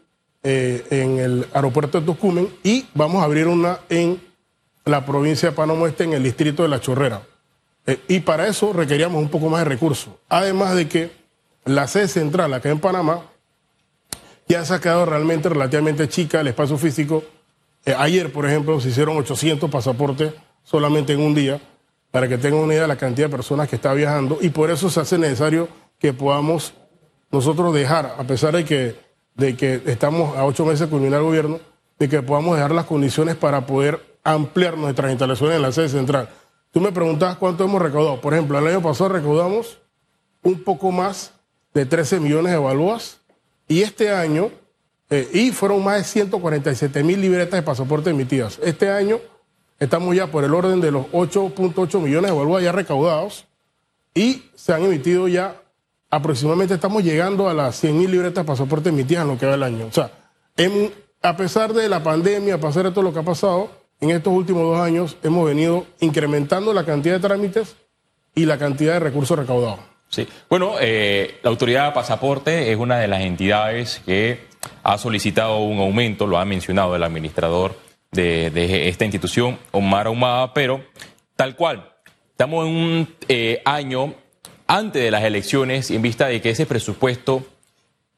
eh, 0.43 0.85
en 0.91 1.19
el 1.19 1.47
aeropuerto 1.53 2.01
de 2.01 2.07
Tocumen 2.07 2.49
y 2.63 2.87
vamos 2.95 3.23
a 3.23 3.25
abrir 3.25 3.47
una 3.47 3.81
en 3.89 4.21
la 4.85 5.07
provincia 5.07 5.51
de 5.51 5.57
Panamá 5.57 5.83
Oeste 5.83 6.05
en 6.05 6.15
el 6.15 6.23
distrito 6.23 6.63
de 6.63 6.69
La 6.69 6.81
Chorrera. 6.81 7.23
Eh, 7.87 8.01
y 8.09 8.21
para 8.21 8.47
eso 8.47 8.73
requeríamos 8.73 9.23
un 9.23 9.29
poco 9.29 9.49
más 9.49 9.61
de 9.61 9.67
recursos. 9.67 10.15
Además 10.29 10.75
de 10.75 10.89
que 10.89 11.11
la 11.65 11.87
sede 11.87 12.09
central 12.09 12.53
acá 12.55 12.71
en 12.71 12.81
Panamá 12.81 13.23
ya 14.49 14.65
se 14.65 14.75
ha 14.75 14.81
quedado 14.81 15.07
realmente 15.07 15.49
relativamente 15.49 16.09
chica 16.09 16.41
el 16.41 16.49
espacio 16.49 16.77
físico. 16.77 17.25
Eh, 17.85 17.95
ayer, 17.97 18.33
por 18.33 18.47
ejemplo, 18.47 18.81
se 18.81 18.89
hicieron 18.89 19.17
800 19.17 19.71
pasaportes 19.71 20.35
solamente 20.65 21.13
en 21.13 21.21
un 21.21 21.35
día, 21.35 21.61
para 22.11 22.29
que 22.29 22.39
tengan 22.39 22.61
una 22.61 22.75
idea 22.75 22.83
de 22.83 22.89
la 22.89 22.97
cantidad 22.97 23.29
de 23.29 23.37
personas 23.37 23.69
que 23.69 23.77
está 23.77 23.95
viajando. 23.95 24.39
Y 24.41 24.51
por 24.51 24.71
eso 24.71 24.91
se 24.91 25.01
hace 25.01 25.19
necesario 25.19 25.69
que 25.99 26.13
podamos 26.13 26.75
nosotros 27.31 27.73
dejar, 27.75 28.15
a 28.19 28.25
pesar 28.25 28.55
de 28.55 28.65
que, 28.65 28.97
de 29.35 29.57
que 29.57 29.83
estamos 29.87 30.37
a 30.37 30.45
ocho 30.45 30.65
meses 30.65 30.81
de 30.81 30.89
culminar 30.89 31.21
el 31.21 31.27
gobierno, 31.27 31.61
de 31.99 32.09
que 32.09 32.23
podamos 32.23 32.57
dejar 32.57 32.73
las 32.73 32.87
condiciones 32.87 33.37
para 33.37 33.67
poder 33.67 34.01
ampliar 34.25 34.77
nuestras 34.77 35.11
instalaciones 35.11 35.57
en 35.57 35.63
la 35.63 35.73
sede 35.73 35.89
central. 35.89 36.29
Tú 36.71 36.81
me 36.81 36.93
preguntabas 36.93 37.37
cuánto 37.37 37.65
hemos 37.65 37.83
recaudado. 37.83 38.21
Por 38.21 38.33
ejemplo, 38.33 38.59
el 38.59 38.67
año 38.67 38.83
pasado 38.83 39.11
recaudamos 39.11 39.79
un 40.43 40.63
poco 40.63 40.91
más 40.91 41.33
de 41.75 41.87
13 41.87 42.21
millones 42.21 42.53
de 42.53 42.59
balúas 42.59 43.21
y 43.69 43.83
este 43.83 44.11
año, 44.11 44.51
eh, 45.11 45.29
y 45.33 45.51
fueron 45.53 45.83
más 45.85 45.99
de 45.99 46.05
147 46.05 47.03
mil 47.03 47.21
libretas 47.21 47.53
de 47.53 47.63
pasaporte 47.63 48.11
emitidas. 48.11 48.59
Este 48.63 48.91
año 48.91 49.21
estamos 49.79 50.15
ya 50.15 50.27
por 50.27 50.45
el 50.45 50.55
orden 50.55 50.81
de 50.81 50.91
los 50.91 51.07
8.8 51.13 52.01
millones 52.01 52.31
de 52.31 52.37
balúas 52.37 52.63
ya 52.63 52.73
recaudados 52.73 53.47
y 54.15 54.51
se 54.55 54.73
han 54.73 54.83
emitido 54.83 55.29
ya 55.29 55.62
aproximadamente, 56.13 56.75
estamos 56.75 57.03
llegando 57.03 57.49
a 57.49 57.55
las 57.55 57.81
100 57.81 57.99
mil 57.99 58.11
libretas 58.11 58.45
de 58.45 58.47
pasaporte 58.47 58.91
emitidas 58.91 59.23
en 59.23 59.29
lo 59.29 59.39
que 59.39 59.47
va 59.47 59.55
el 59.55 59.63
año. 59.63 59.87
O 59.87 59.93
sea, 59.93 60.11
a 61.23 61.37
pesar 61.37 61.73
de 61.73 61.89
la 61.89 62.03
pandemia, 62.03 62.57
a 62.57 62.59
pesar 62.59 62.85
de 62.85 62.91
todo 62.91 63.03
lo 63.03 63.15
que 63.15 63.21
ha 63.21 63.25
pasado, 63.25 63.71
en 63.99 64.11
estos 64.11 64.31
últimos 64.31 64.63
dos 64.63 64.79
años 64.79 65.17
hemos 65.23 65.47
venido 65.47 65.87
incrementando 66.01 66.75
la 66.75 66.85
cantidad 66.85 67.15
de 67.15 67.27
trámites 67.27 67.77
y 68.35 68.45
la 68.45 68.59
cantidad 68.59 68.93
de 68.93 69.01
recursos 69.01 69.39
recaudados. 69.39 69.81
Sí, 70.11 70.29
bueno, 70.51 70.75
eh, 70.81 71.39
la 71.43 71.49
autoridad 71.49 71.87
de 71.87 71.93
pasaporte 71.93 72.71
es 72.71 72.77
una 72.77 72.99
de 72.99 73.09
las 73.09 73.23
entidades 73.23 74.03
que 74.05 74.41
ha 74.83 74.99
solicitado 74.99 75.61
un 75.61 75.79
aumento, 75.79 76.27
lo 76.27 76.37
ha 76.37 76.45
mencionado 76.45 76.95
el 76.95 77.03
administrador 77.05 77.75
de, 78.11 78.89
esta 78.91 79.07
institución, 79.07 79.59
Omar 79.71 80.09
Ahumada, 80.09 80.53
pero 80.53 80.85
tal 81.37 81.57
cual, 81.57 81.91
estamos 82.33 82.67
en 82.67 82.75
un 82.75 83.15
eh, 83.29 83.63
año 83.65 84.15
antes 84.67 85.03
de 85.03 85.11
las 85.11 85.25
elecciones 85.25 85.91
en 85.91 86.03
vista 86.03 86.27
de 86.27 86.41
que 86.41 86.51
ese 86.51 86.67
presupuesto 86.67 87.47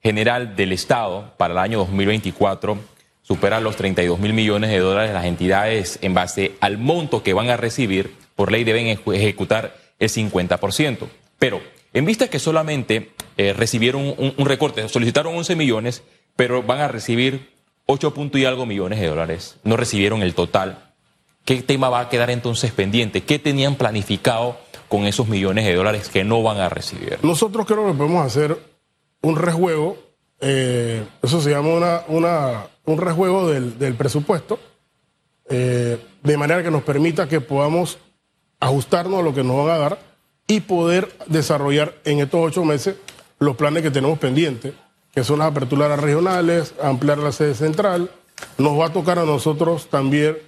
general 0.02 0.54
del 0.54 0.72
Estado 0.72 1.32
para 1.36 1.52
el 1.52 1.58
año 1.58 1.78
2024 1.78 2.78
superan 3.22 3.64
los 3.64 3.76
32 3.76 4.18
mil 4.20 4.34
millones 4.34 4.70
de 4.70 4.78
dólares. 4.78 5.12
Las 5.12 5.24
entidades, 5.24 5.98
en 6.02 6.14
base 6.14 6.56
al 6.60 6.78
monto 6.78 7.22
que 7.22 7.32
van 7.32 7.48
a 7.48 7.56
recibir, 7.56 8.14
por 8.36 8.52
ley 8.52 8.64
deben 8.64 8.86
ejecutar 8.86 9.74
el 9.98 10.10
50%. 10.10 11.08
Pero, 11.38 11.60
en 11.92 12.04
vista 12.04 12.28
que 12.28 12.38
solamente 12.38 13.10
eh, 13.36 13.52
recibieron 13.52 14.14
un, 14.16 14.46
recorte, 14.46 14.88
solicitaron 14.88 15.34
11 15.36 15.56
millones, 15.56 16.02
pero 16.36 16.62
van 16.62 16.80
a 16.80 16.88
recibir 16.88 17.50
8 17.86 18.14
puntos 18.14 18.40
y 18.40 18.44
algo 18.44 18.66
millones 18.66 19.00
de 19.00 19.06
dólares, 19.06 19.56
no 19.64 19.76
recibieron 19.76 20.22
el 20.22 20.34
total. 20.34 20.90
¿Qué 21.44 21.62
tema 21.62 21.88
va 21.88 22.00
a 22.00 22.08
quedar 22.08 22.30
entonces 22.30 22.72
pendiente? 22.72 23.22
¿Qué 23.22 23.38
tenían 23.38 23.76
planificado 23.76 24.58
con 24.94 25.06
esos 25.06 25.26
millones 25.26 25.64
de 25.64 25.74
dólares 25.74 26.08
que 26.08 26.22
no 26.22 26.40
van 26.40 26.58
a 26.58 26.68
recibir? 26.68 27.18
Nosotros 27.24 27.66
creo 27.66 27.84
que 27.84 27.94
podemos 27.94 28.24
hacer 28.24 28.56
un 29.22 29.34
rejuego, 29.34 29.96
eh, 30.40 31.04
eso 31.20 31.40
se 31.40 31.50
llama 31.50 32.04
una, 32.06 32.66
un 32.84 32.98
rejuego 32.98 33.50
del, 33.50 33.94
presupuesto, 33.96 34.60
eh, 35.50 35.98
de 36.22 36.36
manera 36.36 36.62
que 36.62 36.70
nos 36.70 36.84
permita 36.84 37.28
que 37.28 37.40
podamos 37.40 37.98
ajustarnos 38.60 39.18
a 39.18 39.22
lo 39.24 39.34
que 39.34 39.42
nos 39.42 39.66
van 39.66 39.70
a 39.70 39.78
dar 39.78 39.98
y 40.46 40.60
poder 40.60 41.12
desarrollar 41.26 41.96
en 42.04 42.20
estos 42.20 42.40
ocho 42.40 42.64
meses 42.64 42.94
los 43.40 43.56
planes 43.56 43.82
que 43.82 43.90
tenemos 43.90 44.20
pendientes, 44.20 44.74
que 45.12 45.24
son 45.24 45.40
las 45.40 45.48
aperturas 45.48 45.98
regionales, 45.98 46.72
ampliar 46.80 47.18
la 47.18 47.32
sede 47.32 47.56
central. 47.56 48.12
Nos 48.58 48.78
va 48.78 48.86
a 48.86 48.92
tocar 48.92 49.18
a 49.18 49.24
nosotros 49.24 49.88
también 49.88 50.38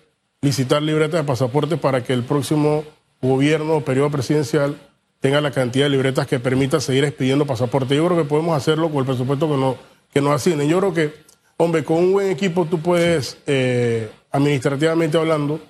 licitar 0.41 0.83
libretas 0.83 1.21
de 1.21 1.27
pasaporte 1.27 1.77
para 1.77 2.05
que 2.05 2.13
el 2.13 2.23
próximo 2.23 2.85
gobierno 3.21 3.77
o 3.77 3.81
periodo 3.81 4.11
presidencial 4.11 4.77
tenga 5.21 5.41
la 5.41 5.51
cantidad 5.51 5.87
de 5.87 5.91
libretas 5.91 6.27
que 6.27 6.39
permita 6.39 6.81
seguir 6.81 7.05
expidiendo 7.05 7.47
pasaporte. 7.47 7.97
Yo 7.97 8.07
creo 8.07 8.19
que 8.19 8.29
podemos 8.29 8.57
hacerlo 8.57 8.91
con 8.91 8.99
el 9.01 9.07
presupuesto 9.07 9.49
que 9.49 9.57
nos, 9.57 9.77
que 10.13 10.21
nos 10.21 10.33
asignen. 10.33 10.69
Yo 10.69 10.79
creo 10.79 10.95
que, 10.95 11.15
hombre, 11.57 11.85
con 11.85 11.99
un 11.99 12.13
buen 12.13 12.31
equipo 12.31 12.67
tú 12.67 12.81
puedes, 12.81 13.39
eh, 13.47 14.11
administrativamente 14.31 15.19
hablando, 15.19 15.61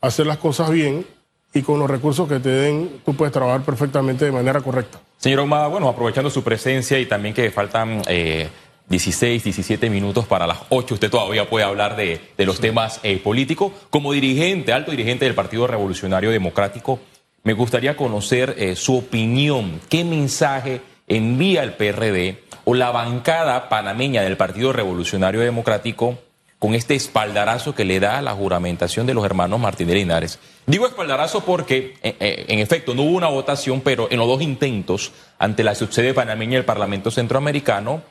hacer 0.00 0.26
las 0.26 0.38
cosas 0.38 0.70
bien 0.70 1.06
y 1.52 1.62
con 1.62 1.78
los 1.78 1.88
recursos 1.88 2.28
que 2.28 2.40
te 2.40 2.48
den 2.48 3.00
tú 3.04 3.14
puedes 3.14 3.32
trabajar 3.32 3.62
perfectamente 3.62 4.24
de 4.24 4.32
manera 4.32 4.60
correcta. 4.60 5.00
Señor 5.18 5.40
Omada, 5.40 5.68
bueno, 5.68 5.88
aprovechando 5.88 6.28
su 6.28 6.42
presencia 6.42 6.98
y 6.98 7.06
también 7.06 7.34
que 7.34 7.50
faltan 7.50 8.02
16, 8.88 9.40
eh, 9.40 9.44
17 9.44 9.90
minutos 9.90 10.26
para 10.26 10.46
las 10.46 10.58
8, 10.68 10.94
usted 10.94 11.10
todavía 11.10 11.48
puede 11.48 11.64
hablar 11.64 11.96
de, 11.96 12.20
los 12.38 12.60
temas 12.60 13.00
eh, 13.02 13.18
políticos. 13.18 13.72
Como 13.90 14.12
dirigente, 14.12 14.72
alto 14.72 14.90
dirigente 14.90 15.24
del 15.24 15.34
Partido 15.34 15.66
Revolucionario 15.66 16.30
Democrático, 16.30 17.00
me 17.42 17.52
gustaría 17.52 17.96
conocer 17.96 18.54
eh, 18.58 18.76
su 18.76 18.96
opinión. 18.96 19.80
¿Qué 19.88 20.04
mensaje 20.04 20.80
envía 21.06 21.62
el 21.62 21.74
PRD 21.74 22.38
o 22.64 22.74
la 22.74 22.90
bancada 22.90 23.68
panameña 23.68 24.22
del 24.22 24.36
Partido 24.36 24.72
Revolucionario 24.72 25.40
Democrático 25.40 26.18
con 26.58 26.74
este 26.74 26.94
espaldarazo 26.94 27.74
que 27.74 27.84
le 27.84 28.00
da 28.00 28.22
la 28.22 28.32
juramentación 28.32 29.06
de 29.06 29.12
los 29.12 29.26
hermanos 29.26 29.60
Martínez 29.60 29.96
Linares. 29.96 30.38
Digo 30.66 30.86
espaldarazo 30.86 31.44
porque, 31.44 31.94
eh, 32.02 32.46
en 32.48 32.58
efecto, 32.58 32.94
no 32.94 33.02
hubo 33.02 33.18
una 33.18 33.28
votación, 33.28 33.82
pero 33.82 34.08
en 34.10 34.18
los 34.18 34.26
dos 34.26 34.40
intentos 34.40 35.12
ante 35.38 35.62
la 35.62 35.74
subsede 35.74 36.14
panameña 36.14 36.54
del 36.54 36.64
Parlamento 36.64 37.10
Centroamericano, 37.10 38.02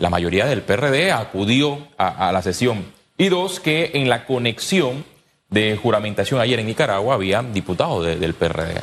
la 0.00 0.10
mayoría 0.10 0.46
del 0.46 0.62
PRD 0.62 1.12
acudió 1.12 1.86
a, 1.98 2.32
la 2.32 2.42
sesión. 2.42 2.84
Y 3.18 3.28
dos, 3.28 3.60
que 3.60 3.92
en 3.94 4.08
la 4.08 4.24
conexión 4.24 5.04
de 5.50 5.76
juramentación 5.76 6.40
ayer 6.40 6.58
en 6.58 6.66
Nicaragua 6.66 7.14
había 7.14 7.42
diputados 7.42 8.06
del 8.06 8.34
PRD. 8.34 8.80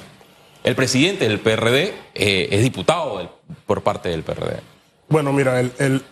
El 0.64 0.76
presidente 0.76 1.28
del 1.28 1.40
PRD 1.40 1.94
eh, 2.14 2.50
es 2.52 2.62
diputado 2.62 3.40
por 3.66 3.82
parte 3.82 4.10
del 4.10 4.24
PRD. 4.24 4.60
Bueno, 5.10 5.34
mira, 5.34 5.64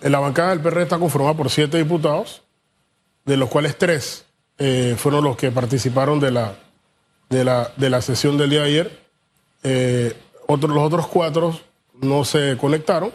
la 0.02 0.20
bancada 0.20 0.50
del 0.50 0.62
PRD 0.62 0.84
está 0.84 0.98
conformada 0.98 1.36
por 1.36 1.50
siete 1.50 1.78
diputados 1.78 2.42
de 3.26 3.38
los 3.38 3.50
cuales 3.50 3.78
tres 3.78 4.26
eh, 4.58 4.96
fueron 4.98 5.24
los 5.24 5.36
que 5.36 5.52
participaron 5.52 6.20
de 6.20 6.32
la, 6.32 6.56
de 7.30 7.44
la, 7.44 7.72
de 7.76 7.90
la 7.90 8.02
sesión 8.02 8.38
del 8.38 8.50
día 8.50 8.62
de 8.62 8.68
ayer. 8.68 9.00
Eh, 9.64 10.14
los 10.48 10.78
otros 10.78 11.08
cuatro 11.08 11.60
no 12.02 12.24
se 12.24 12.56
conectaron 12.58 13.12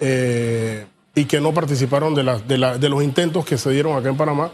eh, 0.00 0.86
y 1.18 1.24
que 1.24 1.40
no 1.40 1.52
participaron 1.52 2.14
de, 2.14 2.22
los 2.88 3.02
intentos 3.02 3.44
que 3.44 3.58
se 3.58 3.70
dieron 3.70 3.96
acá 3.96 4.08
en 4.08 4.16
Panamá, 4.16 4.52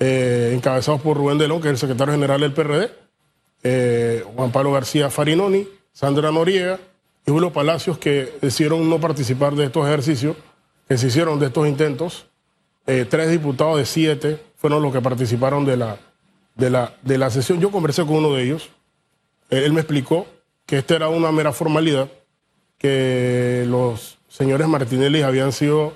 encabezados 0.00 1.00
por 1.00 1.16
Rubén 1.16 1.38
Delón, 1.38 1.60
que 1.60 1.68
es 1.68 1.72
el 1.72 1.78
secretario 1.78 2.14
general 2.14 2.40
del 2.40 2.52
PRD, 2.52 4.24
Juan 4.34 4.50
Pablo 4.50 4.72
García 4.72 5.08
Farinoni, 5.08 5.68
Sandra 5.92 6.32
Noriega 6.32 6.80
y 7.24 7.30
Julio 7.30 7.52
Palacios, 7.52 7.96
que 7.98 8.36
decidieron 8.42 8.90
no 8.90 8.98
participar 8.98 9.54
de 9.54 9.66
estos 9.66 9.86
ejercicios 9.86 10.36
que 10.88 10.98
se 10.98 11.06
hicieron 11.06 11.38
de 11.38 11.46
estos 11.46 11.68
intentos 11.68 12.26
eh, 12.86 13.06
tres 13.08 13.30
diputados 13.30 13.78
de 13.78 13.86
siete 13.86 14.40
fueron 14.56 14.82
los 14.82 14.92
que 14.92 15.00
participaron 15.00 15.64
de 15.64 15.76
la, 15.76 15.98
de 16.56 17.18
la 17.18 17.30
sesión. 17.30 17.60
Yo 17.60 17.70
conversé 17.70 18.02
con 18.02 18.16
uno 18.16 18.34
de 18.34 18.42
ellos. 18.42 18.68
él 19.48 19.72
me 19.72 19.80
explicó 19.80 20.26
que 20.66 20.78
esta 20.78 20.96
era 20.96 21.08
una 21.08 21.30
mera 21.30 21.52
formalidad, 21.52 22.08
que 22.78 23.64
los 23.68 24.18
señores 24.36 24.66
Martinelli 24.66 25.22
habían 25.22 25.52
sido 25.52 25.94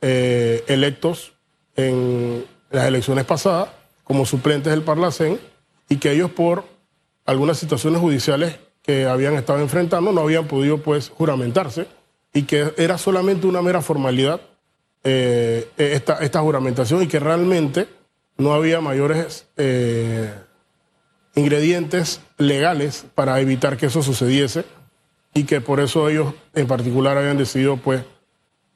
eh, 0.00 0.62
electos 0.68 1.32
en 1.74 2.44
las 2.70 2.86
elecciones 2.86 3.24
pasadas 3.24 3.70
como 4.04 4.24
suplentes 4.26 4.70
del 4.72 4.82
Parlacén 4.82 5.40
y 5.88 5.96
que 5.96 6.12
ellos 6.12 6.30
por 6.30 6.64
algunas 7.26 7.58
situaciones 7.58 8.00
judiciales 8.00 8.58
que 8.82 9.06
habían 9.06 9.34
estado 9.34 9.58
enfrentando 9.58 10.12
no 10.12 10.20
habían 10.20 10.46
podido 10.46 10.78
pues 10.78 11.08
juramentarse 11.08 11.88
y 12.32 12.44
que 12.44 12.72
era 12.76 12.96
solamente 12.96 13.48
una 13.48 13.60
mera 13.60 13.82
formalidad 13.82 14.40
eh, 15.02 15.68
esta, 15.76 16.18
esta, 16.18 16.40
juramentación 16.40 17.02
y 17.02 17.08
que 17.08 17.18
realmente 17.18 17.88
no 18.36 18.52
había 18.54 18.80
mayores 18.80 19.46
eh, 19.56 20.32
ingredientes 21.34 22.20
legales 22.38 23.04
para 23.14 23.40
evitar 23.40 23.76
que 23.76 23.86
eso 23.86 24.02
sucediese 24.02 24.64
y 25.34 25.44
que 25.44 25.60
por 25.60 25.80
eso 25.80 26.08
ellos 26.08 26.34
en 26.54 26.66
particular 26.66 27.16
habían 27.16 27.38
decidido 27.38 27.76
pues 27.76 28.02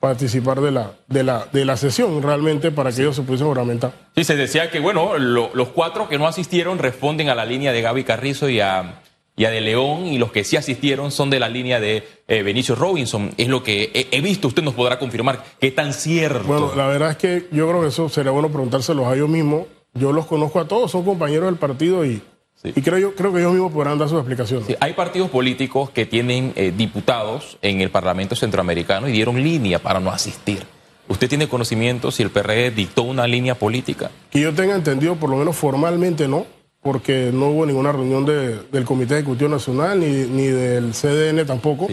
participar 0.00 0.60
de 0.60 0.70
la, 0.70 0.92
de 1.08 1.22
la, 1.24 1.46
de 1.52 1.64
la 1.64 1.76
sesión 1.76 2.22
realmente 2.22 2.70
para 2.70 2.92
que 2.92 3.00
ellos 3.00 3.16
se 3.16 3.22
pudiesen 3.22 3.46
juramentar. 3.46 3.92
Sí, 4.14 4.24
se 4.24 4.36
decía 4.36 4.70
que 4.70 4.80
bueno, 4.80 5.18
los 5.18 5.68
cuatro 5.68 6.08
que 6.08 6.18
no 6.18 6.26
asistieron 6.26 6.78
responden 6.78 7.30
a 7.30 7.34
la 7.34 7.44
línea 7.44 7.72
de 7.72 7.80
Gaby 7.80 8.04
Carrizo 8.04 8.48
y 8.48 8.60
a 8.60 9.00
y 9.36 9.44
a 9.44 9.50
De 9.50 9.60
León 9.60 10.06
y 10.06 10.18
los 10.18 10.30
que 10.30 10.44
sí 10.44 10.56
asistieron 10.56 11.10
son 11.10 11.30
de 11.30 11.40
la 11.40 11.48
línea 11.48 11.80
de 11.80 12.06
eh, 12.28 12.42
Benicio 12.42 12.74
Robinson. 12.74 13.32
Es 13.36 13.48
lo 13.48 13.62
que 13.62 14.08
he, 14.10 14.20
visto, 14.20 14.48
usted 14.48 14.62
nos 14.62 14.74
podrá 14.74 14.98
confirmar. 14.98 15.44
¿Qué 15.58 15.70
tan 15.70 15.92
cierto? 15.92 16.44
Bueno, 16.44 16.72
la 16.76 16.86
verdad 16.86 17.10
es 17.10 17.16
que 17.16 17.48
yo 17.50 17.68
creo 17.68 17.82
que 17.82 17.88
eso 17.88 18.08
sería 18.08 18.30
bueno 18.30 18.48
preguntárselos 18.48 19.06
a 19.06 19.14
ellos 19.14 19.28
mismos. 19.28 19.66
Yo 19.94 20.12
los 20.12 20.26
conozco 20.26 20.60
a 20.60 20.68
todos, 20.68 20.90
son 20.90 21.04
compañeros 21.04 21.46
del 21.46 21.56
partido 21.56 22.04
y, 22.04 22.22
y 22.64 22.80
creo, 22.80 22.98
yo, 22.98 23.14
creo 23.14 23.32
que 23.32 23.40
ellos 23.40 23.52
mismos 23.52 23.72
podrán 23.72 23.98
dar 23.98 24.08
sus 24.08 24.18
explicaciones. 24.18 24.76
hay 24.80 24.92
partidos 24.94 25.28
políticos 25.28 25.90
que 25.90 26.06
tienen 26.06 26.52
eh, 26.56 26.72
diputados 26.74 27.58
en 27.60 27.82
el 27.82 27.90
Parlamento 27.90 28.34
Centroamericano 28.34 29.06
y 29.08 29.12
dieron 29.12 29.42
línea 29.42 29.78
para 29.78 30.00
no 30.00 30.10
asistir. 30.10 30.62
¿Usted 31.06 31.28
tiene 31.28 31.46
conocimiento 31.46 32.10
si 32.10 32.22
el 32.22 32.30
PRD 32.30 32.70
dictó 32.70 33.02
una 33.02 33.26
línea 33.26 33.54
política? 33.54 34.10
Que 34.30 34.40
yo 34.40 34.54
tenga 34.54 34.74
entendido, 34.74 35.16
por 35.16 35.28
lo 35.28 35.36
menos 35.36 35.54
formalmente 35.54 36.26
no 36.26 36.46
porque 36.84 37.30
no 37.32 37.48
hubo 37.48 37.64
ninguna 37.64 37.92
reunión 37.92 38.26
del 38.26 38.84
Comité 38.84 39.14
Ejecutivo 39.14 39.48
Nacional 39.48 39.98
ni, 40.00 40.46
del 40.46 40.92
CDN 40.92 41.46
tampoco 41.46 41.88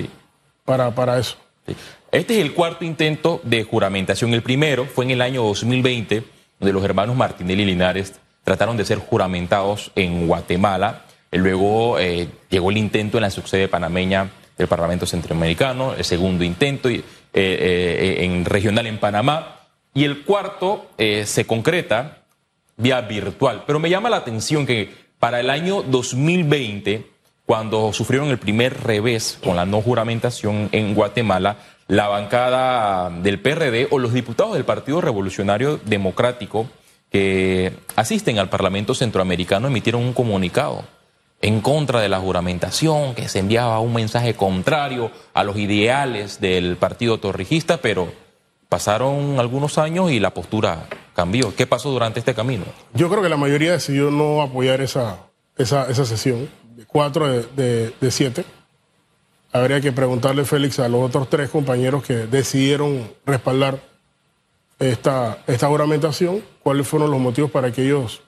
para, 0.66 0.94
para 0.94 1.18
eso. 1.18 1.38
Este 2.12 2.36
es 2.36 2.42
el 2.42 2.54
cuarto 2.54 2.84
intento 2.84 3.40
de 3.44 3.64
juramentación. 3.64 4.34
El 4.34 4.42
primero 4.42 4.86
fue 4.86 5.06
en 5.06 5.12
el 5.12 5.22
año 5.22 5.44
2020, 5.44 6.24
donde 6.60 6.74
los 6.74 6.84
hermanos 6.84 7.16
Martinelli 7.16 7.64
y 7.64 7.68
Linares 7.68 8.20
trataron 8.44 8.78
de 8.78 8.86
ser 8.86 9.00
juramentados 9.00 9.92
en 9.96 10.28
Guatemala. 10.28 11.04
Luego 11.32 12.00
eh, 12.00 12.28
llegó 12.50 12.72
el 12.72 12.78
intento 12.78 13.18
en 13.18 13.24
la 13.24 13.30
subsede 13.30 13.68
panameña 13.68 14.30
del 14.58 14.68
Parlamento 14.68 15.06
Centroamericano, 15.06 15.94
el 15.94 16.04
segundo 16.04 16.44
intento 16.44 16.90
eh, 16.90 17.04
eh, 17.34 18.18
en 18.20 18.46
regional 18.46 18.88
en 18.88 19.00
Panamá. 19.00 19.58
Y 19.94 20.06
el 20.06 20.24
cuarto 20.24 20.90
se 20.98 21.46
concreta 21.46 22.20
vía 22.78 23.02
virtual. 23.02 23.64
Pero 23.68 23.78
me 23.78 23.90
llama 23.90 24.10
la 24.10 24.18
atención 24.18 24.66
que 24.66 24.90
para 25.20 25.42
el 25.42 25.50
año 25.50 25.84
2020, 25.84 27.06
cuando 27.46 27.92
sufrieron 27.92 28.30
el 28.30 28.38
primer 28.38 28.84
revés 28.84 29.38
con 29.44 29.58
la 29.58 29.66
no 29.66 29.82
juramentación 29.82 30.70
en 30.72 30.96
Guatemala, 30.96 31.58
la 31.90 32.08
bancada 32.08 33.10
del 33.10 33.42
PRD 33.42 33.90
o 33.92 34.00
los 34.00 34.14
diputados 34.14 34.54
del 34.54 34.64
Partido 34.64 35.02
Revolucionario 35.02 35.78
Democrático 35.84 36.70
que 37.12 37.74
asisten 37.96 38.40
al 38.40 38.50
Parlamento 38.50 38.96
Centroamericano 38.96 39.68
emitieron 39.68 40.02
un 40.02 40.14
comunicado 40.14 40.84
en 41.42 41.62
contra 41.62 42.00
de 42.00 42.10
la 42.10 42.20
juramentación, 42.20 43.16
que 43.16 43.28
se 43.28 43.40
enviaba 43.40 43.80
un 43.80 43.94
mensaje 43.94 44.36
contrario 44.36 45.12
a 45.34 45.44
los 45.44 45.58
ideales 45.58 46.40
del 46.40 46.78
Partido 46.78 47.20
Torrijista, 47.20 47.78
pero 47.78 48.12
pasaron 48.70 49.40
algunos 49.40 49.78
años 49.78 50.12
y 50.12 50.20
la 50.20 50.34
postura 50.34 50.88
cambió. 51.16 51.54
¿Qué 51.56 51.68
pasó 51.68 51.90
durante 51.92 52.20
este 52.20 52.34
camino? 52.34 52.64
Yo 52.94 53.10
creo 53.10 53.22
que 53.22 53.30
la 53.30 53.38
mayoría 53.38 53.74
decidió 53.74 54.12
no 54.12 54.42
apoyar 54.42 54.82
esa, 54.82 55.18
esa, 55.58 55.90
esa 55.90 56.06
sesión, 56.06 56.48
cuatro 56.88 57.28
de, 57.28 57.94
de, 58.00 58.12
siete. 58.12 58.46
Habría 59.52 59.82
que 59.82 59.92
preguntarle, 59.92 60.46
Félix, 60.46 60.80
a 60.80 60.88
los 60.88 61.02
otros 61.02 61.30
tres 61.30 61.50
compañeros 61.50 62.04
que 62.04 62.14
decidieron 62.28 63.12
respaldar 63.26 63.82
esta, 64.80 65.40
esta 65.48 65.68
juramentación, 65.68 66.42
cuáles 66.64 66.88
fueron 66.88 67.12
los 67.12 67.20
motivos 67.20 67.52
para 67.52 67.72
que 67.72 67.84
ellos 67.84 68.22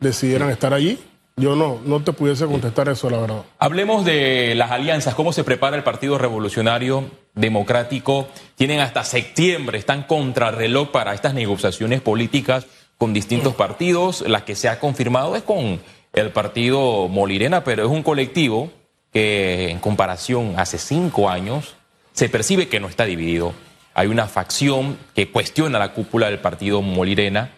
decidieran 0.00 0.50
estar 0.50 0.72
allí 0.72 0.98
yo 1.38 1.54
no, 1.54 1.80
no 1.84 2.02
te 2.02 2.12
pudiese 2.12 2.46
contestar 2.46 2.88
eso, 2.88 3.08
la 3.08 3.18
verdad. 3.18 3.44
Hablemos 3.58 4.04
de 4.04 4.54
las 4.56 4.72
alianzas, 4.72 5.14
cómo 5.14 5.32
se 5.32 5.44
prepara 5.44 5.76
el 5.76 5.84
Partido 5.84 6.18
Revolucionario 6.18 7.04
Democrático. 7.34 8.26
Tienen 8.56 8.80
hasta 8.80 9.04
septiembre, 9.04 9.78
están 9.78 10.02
contra 10.02 10.50
reloj 10.50 10.90
para 10.90 11.14
estas 11.14 11.34
negociaciones 11.34 12.00
políticas 12.00 12.66
con 12.98 13.14
distintos 13.14 13.54
partidos. 13.54 14.22
La 14.22 14.44
que 14.44 14.56
se 14.56 14.68
ha 14.68 14.80
confirmado 14.80 15.36
es 15.36 15.44
con 15.44 15.80
el 16.12 16.30
partido 16.32 17.06
Molirena, 17.06 17.62
pero 17.62 17.84
es 17.84 17.90
un 17.90 18.02
colectivo 18.02 18.70
que 19.12 19.70
en 19.70 19.78
comparación 19.78 20.54
hace 20.56 20.78
cinco 20.78 21.30
años 21.30 21.76
se 22.12 22.28
percibe 22.28 22.68
que 22.68 22.80
no 22.80 22.88
está 22.88 23.04
dividido. 23.04 23.52
Hay 23.94 24.06
una 24.08 24.26
facción 24.26 24.98
que 25.14 25.30
cuestiona 25.30 25.78
la 25.78 25.92
cúpula 25.92 26.28
del 26.28 26.38
partido 26.38 26.82
Molirena 26.82 27.50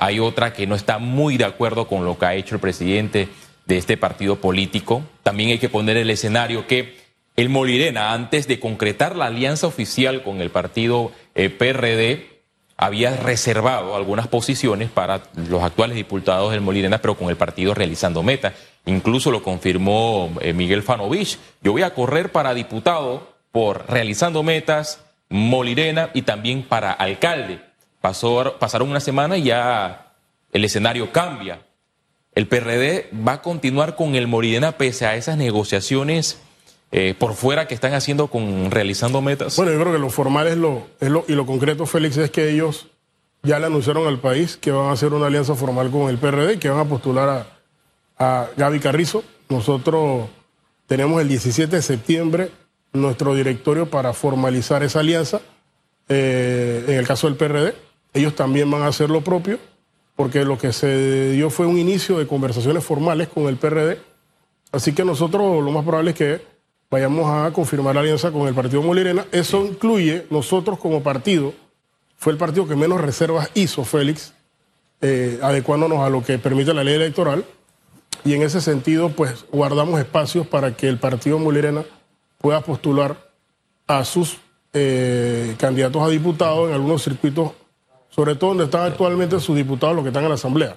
hay 0.00 0.18
otra 0.18 0.54
que 0.54 0.66
no 0.66 0.76
está 0.76 0.96
muy 0.96 1.36
de 1.36 1.44
acuerdo 1.44 1.86
con 1.86 2.06
lo 2.06 2.18
que 2.18 2.24
ha 2.24 2.34
hecho 2.34 2.54
el 2.54 2.60
presidente 2.60 3.28
de 3.66 3.76
este 3.76 3.98
partido 3.98 4.36
político. 4.36 5.02
También 5.22 5.50
hay 5.50 5.58
que 5.58 5.68
poner 5.68 5.98
el 5.98 6.08
escenario 6.08 6.66
que 6.66 6.96
el 7.36 7.50
Molirena, 7.50 8.14
antes 8.14 8.48
de 8.48 8.58
concretar 8.58 9.14
la 9.14 9.26
alianza 9.26 9.66
oficial 9.66 10.22
con 10.22 10.40
el 10.40 10.48
partido 10.50 11.12
eh, 11.34 11.50
PRD 11.50 12.40
había 12.78 13.14
reservado 13.14 13.94
algunas 13.94 14.26
posiciones 14.26 14.88
para 14.88 15.24
los 15.50 15.62
actuales 15.62 15.96
diputados 15.96 16.50
del 16.50 16.62
Molirena, 16.62 17.02
pero 17.02 17.14
con 17.14 17.28
el 17.28 17.36
partido 17.36 17.74
realizando 17.74 18.22
meta. 18.22 18.54
Incluso 18.86 19.30
lo 19.30 19.42
confirmó 19.42 20.32
eh, 20.40 20.54
Miguel 20.54 20.82
Fanovich. 20.82 21.38
Yo 21.60 21.72
voy 21.72 21.82
a 21.82 21.92
correr 21.92 22.32
para 22.32 22.54
diputado 22.54 23.34
por 23.52 23.84
realizando 23.86 24.42
metas, 24.42 25.04
Molirena 25.30 26.10
y 26.12 26.22
también 26.22 26.62
para 26.64 26.92
alcalde. 26.92 27.62
Pasó, 28.00 28.56
pasaron 28.58 28.90
una 28.90 29.00
semana 29.00 29.38
y 29.38 29.44
ya 29.44 30.12
el 30.52 30.64
escenario 30.64 31.12
cambia. 31.12 31.62
El 32.34 32.46
PRD 32.46 33.10
va 33.26 33.34
a 33.34 33.42
continuar 33.42 33.96
con 33.96 34.14
el 34.14 34.26
Molirena 34.26 34.72
pese 34.72 35.06
a 35.06 35.16
esas 35.16 35.36
negociaciones 35.36 36.40
eh, 36.92 37.14
por 37.16 37.34
fuera 37.34 37.68
que 37.68 37.74
están 37.74 37.94
haciendo 37.94 38.26
con 38.26 38.70
realizando 38.70 39.22
metas? 39.22 39.56
Bueno, 39.56 39.72
yo 39.72 39.80
creo 39.80 39.92
que 39.92 39.98
lo 40.00 40.10
formal 40.10 40.48
es 40.48 40.56
lo, 40.56 40.88
y 41.28 41.32
lo 41.34 41.46
concreto, 41.46 41.86
Félix, 41.86 42.16
es 42.16 42.30
que 42.30 42.50
ellos 42.50 42.88
ya 43.44 43.60
le 43.60 43.66
anunciaron 43.66 44.08
al 44.08 44.18
país 44.18 44.56
que 44.56 44.72
van 44.72 44.86
a 44.86 44.92
hacer 44.92 45.12
una 45.12 45.26
alianza 45.26 45.54
formal 45.54 45.90
con 45.90 46.10
el 46.10 46.18
PRD 46.18 46.54
y 46.54 46.58
que 46.58 46.68
van 46.68 46.80
a 46.80 46.84
postular 46.84 47.28
a, 47.28 47.46
a 48.18 48.48
Gaby 48.56 48.80
Carrizo. 48.80 49.22
Nosotros 49.48 50.28
tenemos 50.86 51.22
el 51.22 51.28
17 51.28 51.76
de 51.76 51.82
septiembre 51.82 52.50
nuestro 52.92 53.34
directorio 53.34 53.88
para 53.88 54.12
formalizar 54.12 54.82
esa 54.82 55.00
alianza. 55.00 55.40
Eh, 56.08 56.84
en 56.88 56.94
el 56.94 57.06
caso 57.06 57.28
del 57.28 57.36
PRD, 57.36 57.74
ellos 58.14 58.34
también 58.34 58.70
van 58.70 58.82
a 58.82 58.88
hacer 58.88 59.10
lo 59.10 59.22
propio, 59.22 59.58
porque 60.16 60.44
lo 60.44 60.58
que 60.58 60.72
se 60.72 61.32
dio 61.32 61.50
fue 61.50 61.66
un 61.66 61.78
inicio 61.78 62.18
de 62.18 62.26
conversaciones 62.26 62.84
formales 62.84 63.28
con 63.28 63.46
el 63.46 63.56
PRD. 63.56 63.98
Así 64.72 64.92
que 64.92 65.04
nosotros 65.04 65.62
lo 65.62 65.70
más 65.70 65.84
probable 65.84 66.10
es 66.10 66.16
que 66.16 66.42
vayamos 66.90 67.26
a 67.30 67.52
confirmar 67.52 67.94
la 67.94 68.00
alianza 68.00 68.32
con 68.32 68.48
el 68.48 68.54
partido 68.54 68.82
Molirena. 68.82 69.26
Eso 69.32 69.64
incluye, 69.64 70.26
nosotros 70.30 70.78
como 70.78 71.02
partido, 71.02 71.54
fue 72.16 72.32
el 72.32 72.38
partido 72.38 72.66
que 72.66 72.76
menos 72.76 73.00
reservas 73.00 73.50
hizo, 73.54 73.84
Félix, 73.84 74.34
eh, 75.00 75.38
adecuándonos 75.42 76.00
a 76.00 76.10
lo 76.10 76.22
que 76.22 76.38
permite 76.38 76.74
la 76.74 76.84
ley 76.84 76.94
electoral. 76.94 77.44
Y 78.24 78.34
en 78.34 78.42
ese 78.42 78.60
sentido, 78.60 79.10
pues 79.10 79.46
guardamos 79.50 79.98
espacios 79.98 80.46
para 80.46 80.76
que 80.76 80.88
el 80.88 80.98
partido 80.98 81.38
Molirena 81.38 81.84
pueda 82.40 82.60
postular 82.60 83.30
a 83.86 84.04
sus 84.04 84.38
eh, 84.72 85.54
candidatos 85.58 86.02
a 86.02 86.08
diputados 86.08 86.68
en 86.68 86.74
algunos 86.74 87.02
circuitos, 87.02 87.52
sobre 88.08 88.34
todo 88.34 88.50
donde 88.50 88.64
están 88.64 88.86
actualmente 88.86 89.38
sus 89.40 89.56
diputados, 89.56 89.94
los 89.94 90.04
que 90.04 90.08
están 90.08 90.22
en 90.24 90.30
la 90.30 90.36
Asamblea, 90.36 90.76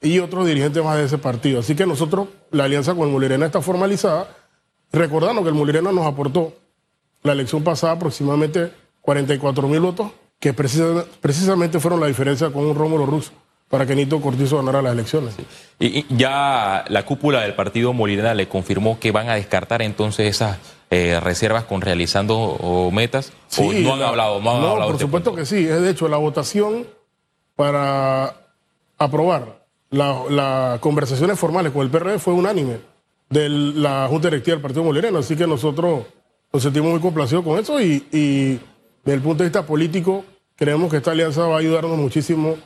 y 0.00 0.18
otros 0.18 0.46
dirigentes 0.46 0.84
más 0.84 0.98
de 0.98 1.04
ese 1.04 1.18
partido. 1.18 1.60
Así 1.60 1.74
que 1.74 1.86
nosotros, 1.86 2.28
la 2.50 2.64
alianza 2.64 2.94
con 2.94 3.06
el 3.08 3.12
Molirena 3.12 3.46
está 3.46 3.60
formalizada 3.60 4.28
Recordando 4.94 5.42
que 5.42 5.48
el 5.48 5.56
Molirena 5.56 5.90
nos 5.90 6.06
aportó 6.06 6.52
la 7.24 7.32
elección 7.32 7.64
pasada 7.64 7.94
aproximadamente 7.94 8.70
44 9.00 9.66
mil 9.66 9.80
votos, 9.80 10.12
que 10.38 10.52
precisamente 10.52 11.80
fueron 11.80 11.98
la 11.98 12.06
diferencia 12.06 12.50
con 12.50 12.64
un 12.64 12.76
Rómulo 12.76 13.04
Ruz 13.04 13.32
para 13.68 13.86
que 13.86 13.96
Nito 13.96 14.20
Cortizo 14.20 14.58
ganara 14.58 14.82
las 14.82 14.92
elecciones. 14.92 15.34
Y, 15.80 16.06
ya 16.14 16.84
la 16.86 17.04
cúpula 17.04 17.40
del 17.40 17.54
partido 17.54 17.92
Molirena 17.92 18.34
le 18.34 18.46
confirmó 18.46 19.00
que 19.00 19.10
van 19.10 19.28
a 19.28 19.34
descartar 19.34 19.82
entonces 19.82 20.28
esas 20.28 20.58
eh, 20.94 21.18
reservas 21.18 21.64
con 21.64 21.80
realizando 21.80 22.88
metas. 22.92 23.32
Sí, 23.48 23.82
no 23.82 23.94
han 23.94 24.02
hablado, 24.02 24.40
no 24.40 24.50
han 24.52 24.60
no, 24.60 24.74
Por 24.76 24.92
este 24.92 25.06
supuesto 25.06 25.34
que 25.34 25.44
sí. 25.44 25.66
Es 25.66 25.80
de 25.80 25.90
hecho 25.90 26.06
la 26.06 26.18
votación 26.18 26.86
para 27.56 28.36
aprobar 28.96 29.64
las 29.90 30.78
conversaciones 30.78 31.36
formales 31.36 31.72
con 31.72 31.82
el 31.82 31.90
PRD 31.90 32.20
fue 32.20 32.34
unánime 32.34 32.78
de 33.28 33.48
la 33.48 34.06
Junta 34.08 34.28
Directiva 34.28 34.54
del 34.54 34.62
Partido 34.62 34.84
Molireno. 34.84 35.18
Así 35.18 35.34
que 35.34 35.48
nosotros 35.48 36.04
nos 36.52 36.62
sentimos 36.62 36.92
muy 36.92 37.00
complacidos 37.00 37.44
con 37.44 37.58
eso 37.58 37.80
y, 37.80 38.60
desde 39.04 39.16
el 39.16 39.20
punto 39.20 39.42
de 39.42 39.48
vista 39.48 39.66
político 39.66 40.24
creemos 40.54 40.92
que 40.92 40.98
esta 40.98 41.10
alianza 41.10 41.42
va 41.42 41.56
a 41.56 41.58
ayudarnos 41.58 41.98
muchísimo 41.98 42.56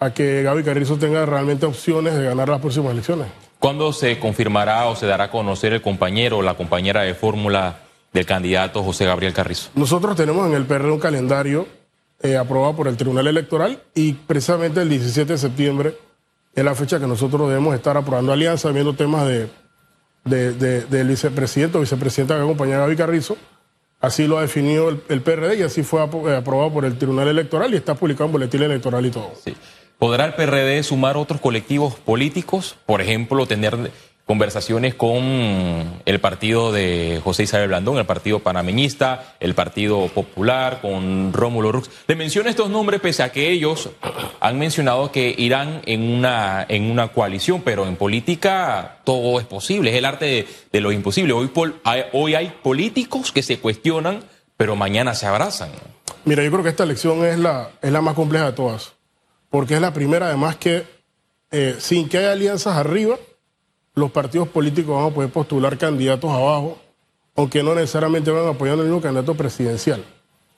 a 0.00 0.12
que 0.12 0.42
Gaby 0.42 0.64
Carrizo 0.64 0.96
tenga 0.96 1.24
realmente 1.24 1.66
opciones 1.66 2.16
de 2.16 2.24
ganar 2.24 2.48
las 2.48 2.60
próximas 2.60 2.90
elecciones. 2.90 3.28
¿Cuándo 3.60 3.92
se 3.92 4.18
confirmará 4.18 4.86
o 4.86 4.96
se 4.96 5.06
dará 5.06 5.24
a 5.24 5.30
conocer 5.30 5.72
el 5.72 5.82
compañero 5.82 6.38
o 6.38 6.42
la 6.42 6.54
compañera 6.54 7.02
de 7.02 7.14
fórmula 7.14 7.85
del 8.16 8.26
candidato 8.26 8.82
José 8.82 9.04
Gabriel 9.04 9.32
Carrizo? 9.32 9.70
Nosotros 9.74 10.16
tenemos 10.16 10.46
en 10.48 10.54
el 10.54 10.66
PR 10.66 10.90
un 10.90 10.98
calendario 10.98 11.66
eh, 12.22 12.36
aprobado 12.36 12.74
por 12.74 12.88
el 12.88 12.96
Tribunal 12.96 13.28
Electoral 13.28 13.82
y 13.94 14.14
precisamente 14.14 14.82
el 14.82 14.88
17 14.88 15.32
de 15.32 15.38
septiembre 15.38 15.94
es 16.54 16.64
la 16.64 16.74
fecha 16.74 16.98
que 16.98 17.06
nosotros 17.06 17.48
debemos 17.48 17.74
estar 17.74 17.96
aprobando 17.96 18.32
alianza, 18.32 18.70
viendo 18.70 18.94
temas 18.94 19.28
de 19.28 19.48
de, 20.26 20.82
del 20.86 21.08
vicepresidente 21.08 21.78
o 21.78 21.80
vicepresidenta 21.80 22.34
que 22.36 22.42
acompañaba 22.42 22.84
a 22.84 22.86
Gaby 22.86 22.96
Carrizo. 22.96 23.36
Así 24.00 24.26
lo 24.26 24.38
ha 24.38 24.42
definido 24.42 24.90
el, 24.90 25.22
PRD 25.22 25.58
y 25.58 25.62
así 25.62 25.82
fue 25.82 26.00
eh, 26.00 26.36
aprobado 26.36 26.72
por 26.72 26.84
el 26.84 26.98
Tribunal 26.98 27.28
Electoral 27.28 27.72
y 27.72 27.76
está 27.76 27.94
publicado 27.94 28.26
en 28.26 28.32
boletín 28.32 28.62
electoral 28.62 29.06
y 29.06 29.10
todo. 29.10 29.32
¿Podrá 29.98 30.26
el 30.26 30.34
PRD 30.34 30.82
sumar 30.82 31.16
otros 31.16 31.40
colectivos 31.40 31.94
políticos? 31.94 32.76
Por 32.84 33.00
ejemplo, 33.00 33.46
tener 33.46 33.90
conversaciones 34.26 34.96
con 34.96 35.22
el 36.04 36.20
partido 36.20 36.72
de 36.72 37.20
José 37.22 37.44
Isabel 37.44 37.68
Blandón, 37.68 37.98
el 37.98 38.06
partido 38.06 38.40
panameñista, 38.40 39.36
el 39.38 39.54
partido 39.54 40.08
popular, 40.08 40.80
con 40.82 41.32
Rómulo 41.32 41.70
Rux. 41.70 41.88
Le 42.08 42.16
menciono 42.16 42.50
estos 42.50 42.68
nombres 42.68 43.00
pese 43.00 43.22
a 43.22 43.30
que 43.30 43.50
ellos 43.52 43.90
han 44.40 44.58
mencionado 44.58 45.12
que 45.12 45.32
irán 45.38 45.80
en 45.86 46.02
una, 46.02 46.66
en 46.68 46.90
una 46.90 47.08
coalición, 47.08 47.62
pero 47.62 47.86
en 47.86 47.94
política 47.94 48.98
todo 49.04 49.38
es 49.38 49.46
posible, 49.46 49.90
es 49.90 49.96
el 49.96 50.04
arte 50.04 50.46
de, 50.72 50.80
lo 50.80 50.90
imposible. 50.90 51.32
Hoy, 51.32 51.48
hoy 52.12 52.34
hay 52.34 52.52
políticos 52.64 53.30
que 53.30 53.44
se 53.44 53.60
cuestionan, 53.60 54.24
pero 54.56 54.74
mañana 54.74 55.14
se 55.14 55.26
abrazan. 55.26 55.70
Mira, 56.24 56.42
yo 56.42 56.50
creo 56.50 56.64
que 56.64 56.70
esta 56.70 56.82
elección 56.82 57.24
es 57.24 57.38
la, 57.38 57.70
es 57.80 57.92
la 57.92 58.00
más 58.00 58.14
compleja 58.14 58.46
de 58.46 58.52
todas, 58.54 58.94
porque 59.50 59.74
es 59.74 59.80
la 59.80 59.92
primera 59.92 60.26
además 60.26 60.56
que 60.56 60.84
eh, 61.52 61.76
sin 61.78 62.08
que 62.08 62.18
haya 62.18 62.32
alianzas 62.32 62.76
arriba, 62.76 63.16
los 63.96 64.10
partidos 64.10 64.46
políticos 64.48 64.94
van 64.94 65.10
a 65.10 65.14
poder 65.14 65.30
postular 65.30 65.78
candidatos 65.78 66.30
abajo, 66.30 66.78
aunque 67.34 67.62
no 67.62 67.74
necesariamente 67.74 68.30
van 68.30 68.44
a 68.44 68.50
apoyar 68.50 68.78
el 68.78 68.84
mismo 68.84 69.00
candidato 69.00 69.34
presidencial. 69.34 70.04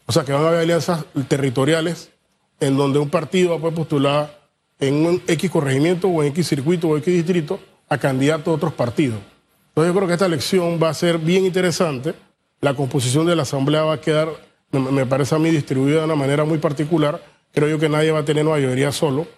O 0.07 0.12
sea 0.12 0.24
que 0.24 0.33
van 0.33 0.44
a 0.44 0.48
haber 0.48 0.61
alianzas 0.61 1.05
territoriales 1.29 2.11
en 2.59 2.77
donde 2.77 2.98
un 2.98 3.09
partido 3.09 3.51
va 3.51 3.57
a 3.57 3.61
poder 3.61 3.74
postular 3.77 4.40
en 4.81 5.07
un 5.07 5.22
X 5.29 5.51
corregimiento 5.51 6.09
o 6.09 6.22
en 6.22 6.31
X 6.31 6.48
circuito 6.48 6.88
o 6.88 6.96
X 6.96 7.14
distrito 7.14 7.61
a 7.88 7.96
candidatos 7.96 8.46
de 8.46 8.51
otros 8.51 8.72
partidos. 8.72 9.20
Entonces 9.68 9.92
yo 9.92 9.96
creo 9.96 10.09
que 10.09 10.14
esta 10.14 10.27
elección 10.27 10.81
va 10.83 10.88
a 10.88 10.94
ser 10.94 11.18
bien 11.18 11.44
interesante. 11.44 12.14
La 12.61 12.74
composición 12.74 13.24
de 13.24 13.37
la 13.37 13.42
Asamblea 13.42 13.83
va 13.83 13.94
a 13.94 14.01
quedar, 14.01 14.31
me 14.72 15.07
parece 15.07 15.37
a 15.37 15.38
mí, 15.38 15.51
distribuida 15.51 16.01
de 16.01 16.05
una 16.07 16.16
manera 16.16 16.44
muy 16.44 16.59
particular. 16.59 17.22
Creo 17.53 17.68
yo 17.68 17.79
que 17.79 17.88
nadie 17.88 18.11
va 18.11 18.20
a 18.20 18.24
tener 18.24 18.44
mayoría 18.44 18.90
solo. 18.90 19.29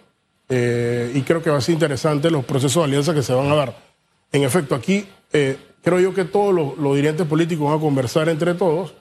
Eh, 0.49 1.11
y 1.13 1.21
creo 1.21 1.43
que 1.43 1.51
va 1.51 1.57
a 1.57 1.61
ser 1.61 1.73
interesante 1.73 2.31
los 2.31 2.43
procesos 2.43 2.81
de 2.81 2.85
alianza 2.85 3.13
que 3.13 3.21
se 3.21 3.33
van 3.33 3.51
a 3.51 3.55
dar. 3.55 3.90
En 4.31 4.43
efecto, 4.43 4.75
aquí 4.75 5.05
eh, 5.33 5.57
creo 5.83 5.99
yo 5.99 6.13
que 6.13 6.25
todos 6.25 6.53
los, 6.53 6.95
dirigentes 6.95 7.27
políticos 7.27 7.67
van 7.67 7.77
a 7.77 7.81
conversar 7.81 8.29
entre 8.29 8.53
todos 8.53 8.93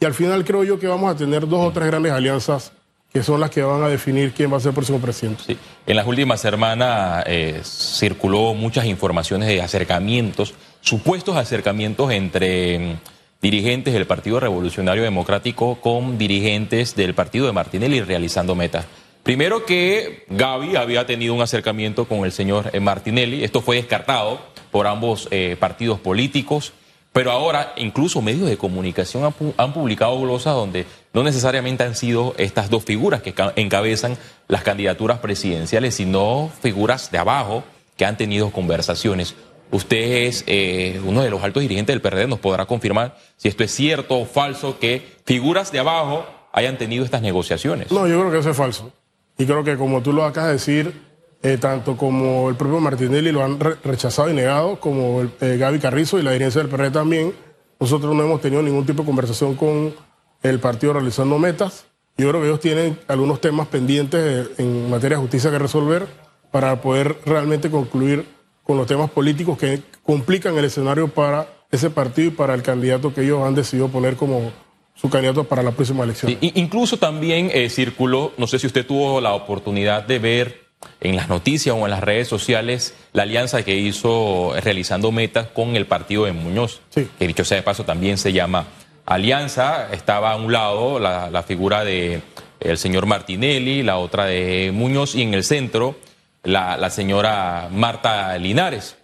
y 0.00 0.04
al 0.04 0.14
final 0.14 0.44
creo 0.44 0.64
yo 0.64 0.78
que 0.78 0.86
vamos 0.86 1.12
a 1.12 1.16
tener 1.16 1.46
dos 1.46 1.66
o 1.66 1.72
tres 1.72 1.88
grandes 1.88 2.12
alianzas 2.12 2.72
que 3.12 3.22
son 3.22 3.40
las 3.40 3.50
que 3.50 3.62
van 3.62 3.82
a 3.82 3.88
definir 3.88 4.32
quién 4.32 4.52
va 4.52 4.58
a 4.58 4.60
ser 4.60 4.70
el 4.70 4.74
próximo 4.74 5.00
presidente. 5.00 5.42
Sí. 5.46 5.56
En 5.86 5.96
las 5.96 6.06
últimas 6.06 6.40
semanas 6.40 7.24
eh, 7.26 7.60
circuló 7.64 8.54
muchas 8.54 8.84
informaciones 8.84 9.48
de 9.48 9.62
acercamientos, 9.62 10.54
supuestos 10.82 11.36
acercamientos 11.36 12.10
entre 12.12 12.78
mm, 12.78 12.98
dirigentes 13.40 13.94
del 13.94 14.06
Partido 14.06 14.40
Revolucionario 14.40 15.02
Democrático 15.02 15.80
con 15.80 16.18
dirigentes 16.18 16.94
del 16.96 17.14
partido 17.14 17.46
de 17.46 17.52
Martinelli 17.52 18.02
realizando 18.02 18.54
metas. 18.54 18.86
Primero 19.22 19.64
que 19.64 20.24
Gaby 20.28 20.76
había 20.76 21.06
tenido 21.06 21.34
un 21.34 21.40
acercamiento 21.40 22.06
con 22.06 22.24
el 22.24 22.32
señor 22.32 22.70
eh, 22.72 22.80
Martinelli, 22.80 23.42
esto 23.42 23.62
fue 23.62 23.76
descartado 23.76 24.38
por 24.70 24.86
ambos 24.86 25.28
eh, 25.30 25.56
partidos 25.58 25.98
políticos, 26.00 26.72
pero 27.12 27.30
ahora 27.30 27.72
incluso 27.76 28.22
medios 28.22 28.48
de 28.48 28.56
comunicación 28.56 29.34
han, 29.56 29.72
publicado 29.72 30.20
glosas 30.20 30.54
donde 30.54 30.86
no 31.12 31.22
necesariamente 31.22 31.82
han 31.82 31.94
sido 31.94 32.34
estas 32.38 32.70
dos 32.70 32.84
figuras 32.84 33.22
que 33.22 33.34
encabezan 33.56 34.16
las 34.46 34.62
candidaturas 34.62 35.18
presidenciales, 35.18 35.94
sino 35.94 36.50
figuras 36.60 37.10
de 37.10 37.18
abajo 37.18 37.64
que 37.96 38.04
han 38.04 38.16
tenido 38.16 38.50
conversaciones. 38.50 39.34
Usted 39.70 40.26
es 40.26 40.44
eh, 40.46 41.00
uno 41.04 41.22
de 41.22 41.30
los 41.30 41.42
altos 41.42 41.62
dirigentes 41.62 41.92
del 41.92 42.00
PRD, 42.00 42.26
nos 42.26 42.38
podrá 42.38 42.66
confirmar 42.66 43.18
si 43.36 43.48
esto 43.48 43.64
es 43.64 43.74
cierto 43.74 44.18
o 44.18 44.24
falso, 44.24 44.78
que 44.78 45.02
figuras 45.24 45.72
de 45.72 45.80
abajo 45.80 46.24
hayan 46.52 46.78
tenido 46.78 47.04
estas 47.04 47.22
negociaciones. 47.22 47.90
No, 47.90 48.06
yo 48.06 48.18
creo 48.20 48.30
que 48.30 48.38
eso 48.38 48.50
es 48.50 48.56
falso. 48.56 48.92
Y 49.36 49.46
creo 49.46 49.64
que 49.64 49.76
como 49.76 50.02
tú 50.02 50.12
lo 50.12 50.24
acabas 50.24 50.48
de 50.48 50.52
decir, 50.54 51.07
eh, 51.42 51.56
tanto 51.58 51.96
como 51.96 52.48
el 52.48 52.56
propio 52.56 52.80
Martinelli 52.80 53.30
lo 53.30 53.44
han 53.44 53.60
rechazado 53.60 54.28
y 54.30 54.34
negado, 54.34 54.80
como 54.80 55.20
el, 55.20 55.30
eh, 55.40 55.56
Gaby 55.56 55.78
Carrizo 55.78 56.18
y 56.18 56.22
la 56.22 56.32
dirigencia 56.32 56.60
del 56.62 56.70
PRD 56.70 56.90
también, 56.90 57.32
nosotros 57.78 58.14
no 58.14 58.24
hemos 58.24 58.40
tenido 58.40 58.62
ningún 58.62 58.84
tipo 58.84 59.02
de 59.02 59.06
conversación 59.06 59.54
con 59.54 59.94
el 60.42 60.58
partido 60.58 60.94
realizando 60.94 61.38
metas. 61.38 61.86
Yo 62.16 62.28
creo 62.28 62.40
que 62.40 62.48
ellos 62.48 62.60
tienen 62.60 62.98
algunos 63.06 63.40
temas 63.40 63.68
pendientes 63.68 64.20
eh, 64.20 64.50
en 64.58 64.90
materia 64.90 65.16
de 65.16 65.22
justicia 65.22 65.50
que 65.50 65.58
resolver 65.58 66.06
para 66.50 66.80
poder 66.80 67.18
realmente 67.24 67.70
concluir 67.70 68.26
con 68.64 68.76
los 68.76 68.86
temas 68.86 69.10
políticos 69.10 69.56
que 69.58 69.82
complican 70.02 70.58
el 70.58 70.64
escenario 70.64 71.08
para 71.08 71.46
ese 71.70 71.90
partido 71.90 72.28
y 72.28 72.30
para 72.32 72.54
el 72.54 72.62
candidato 72.62 73.14
que 73.14 73.22
ellos 73.22 73.46
han 73.46 73.54
decidido 73.54 73.88
poner 73.88 74.16
como 74.16 74.50
su 74.94 75.08
candidato 75.08 75.44
para 75.44 75.62
la 75.62 75.70
próxima 75.70 76.02
elección. 76.02 76.36
incluso 76.40 76.96
también 76.96 77.50
eh, 77.54 77.70
circuló, 77.70 78.32
no 78.36 78.48
sé 78.48 78.58
si 78.58 78.66
usted 78.66 78.84
tuvo 78.84 79.20
la 79.20 79.32
oportunidad 79.34 80.04
de 80.04 80.18
ver 80.18 80.67
en 81.00 81.16
las 81.16 81.28
noticias 81.28 81.74
o 81.78 81.84
en 81.84 81.90
las 81.90 82.02
redes 82.02 82.28
sociales 82.28 82.94
la 83.12 83.22
alianza 83.22 83.62
que 83.62 83.76
hizo 83.76 84.52
realizando 84.62 85.12
metas 85.12 85.48
con 85.48 85.76
el 85.76 85.86
partido 85.86 86.24
de 86.24 86.32
Muñoz, 86.32 86.80
que 86.94 87.26
dicho 87.26 87.44
sea 87.44 87.56
de 87.56 87.62
paso 87.62 87.84
también 87.84 88.18
se 88.18 88.32
llama 88.32 88.66
Alianza. 89.06 89.88
Estaba 89.92 90.32
a 90.32 90.36
un 90.36 90.52
lado 90.52 90.98
la, 90.98 91.42
figura 91.42 91.84
de 91.84 92.22
el 92.60 92.78
señor 92.78 93.06
Martinelli, 93.06 93.82
la 93.82 93.98
otra 93.98 94.26
de 94.26 94.70
Muñoz 94.72 95.14
y 95.14 95.22
en 95.22 95.34
el 95.34 95.44
centro 95.44 95.96
la, 96.42 96.76
la 96.76 96.90
señora 96.90 97.68
Marta 97.70 98.36
Linares. 98.38 98.96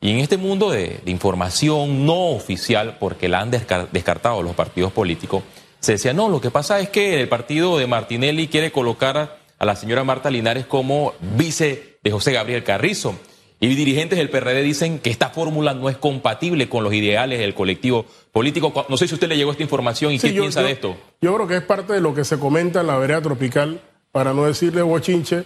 Y 0.00 0.12
en 0.12 0.18
este 0.18 0.36
mundo 0.36 0.70
de, 0.70 1.00
información 1.06 2.06
no 2.06 2.28
oficial, 2.28 2.98
porque 3.00 3.28
la 3.28 3.40
han 3.40 3.50
descartado 3.50 4.42
los 4.42 4.54
partidos 4.54 4.92
políticos, 4.92 5.42
se 5.80 5.92
decía, 5.92 6.12
no, 6.12 6.28
lo 6.28 6.40
que 6.40 6.50
pasa 6.50 6.78
es 6.80 6.88
que 6.88 7.20
el 7.20 7.28
partido 7.28 7.78
de 7.78 7.86
Martinelli 7.86 8.46
quiere 8.46 8.70
colocar 8.70 9.37
a 9.58 9.64
la 9.64 9.76
señora 9.76 10.04
Marta 10.04 10.30
Linares 10.30 10.66
como 10.66 11.14
vice 11.36 11.98
de 12.02 12.10
José 12.10 12.32
Gabriel 12.32 12.64
Carrizo. 12.64 13.14
Y 13.60 13.66
dirigentes 13.74 14.18
del 14.18 14.30
PRD 14.30 14.62
dicen 14.62 15.00
que 15.00 15.10
esta 15.10 15.30
fórmula 15.30 15.74
no 15.74 15.88
es 15.88 15.96
compatible 15.96 16.68
con 16.68 16.84
los 16.84 16.94
ideales 16.94 17.40
del 17.40 17.54
colectivo 17.54 18.06
político. 18.30 18.72
No 18.88 18.96
sé 18.96 19.08
si 19.08 19.14
usted 19.14 19.28
le 19.28 19.36
llegó 19.36 19.50
esta 19.50 19.64
información 19.64 20.12
y 20.12 20.18
qué 20.20 20.30
piensa 20.30 20.62
de 20.62 20.72
esto. 20.72 20.96
Yo 21.20 21.34
creo 21.34 21.48
que 21.48 21.56
es 21.56 21.62
parte 21.62 21.92
de 21.92 22.00
lo 22.00 22.14
que 22.14 22.24
se 22.24 22.38
comenta 22.38 22.82
en 22.82 22.86
la 22.86 22.96
vereda 22.98 23.20
tropical, 23.20 23.80
para 24.12 24.32
no 24.32 24.44
decirle 24.44 24.82
bochinche, 24.82 25.44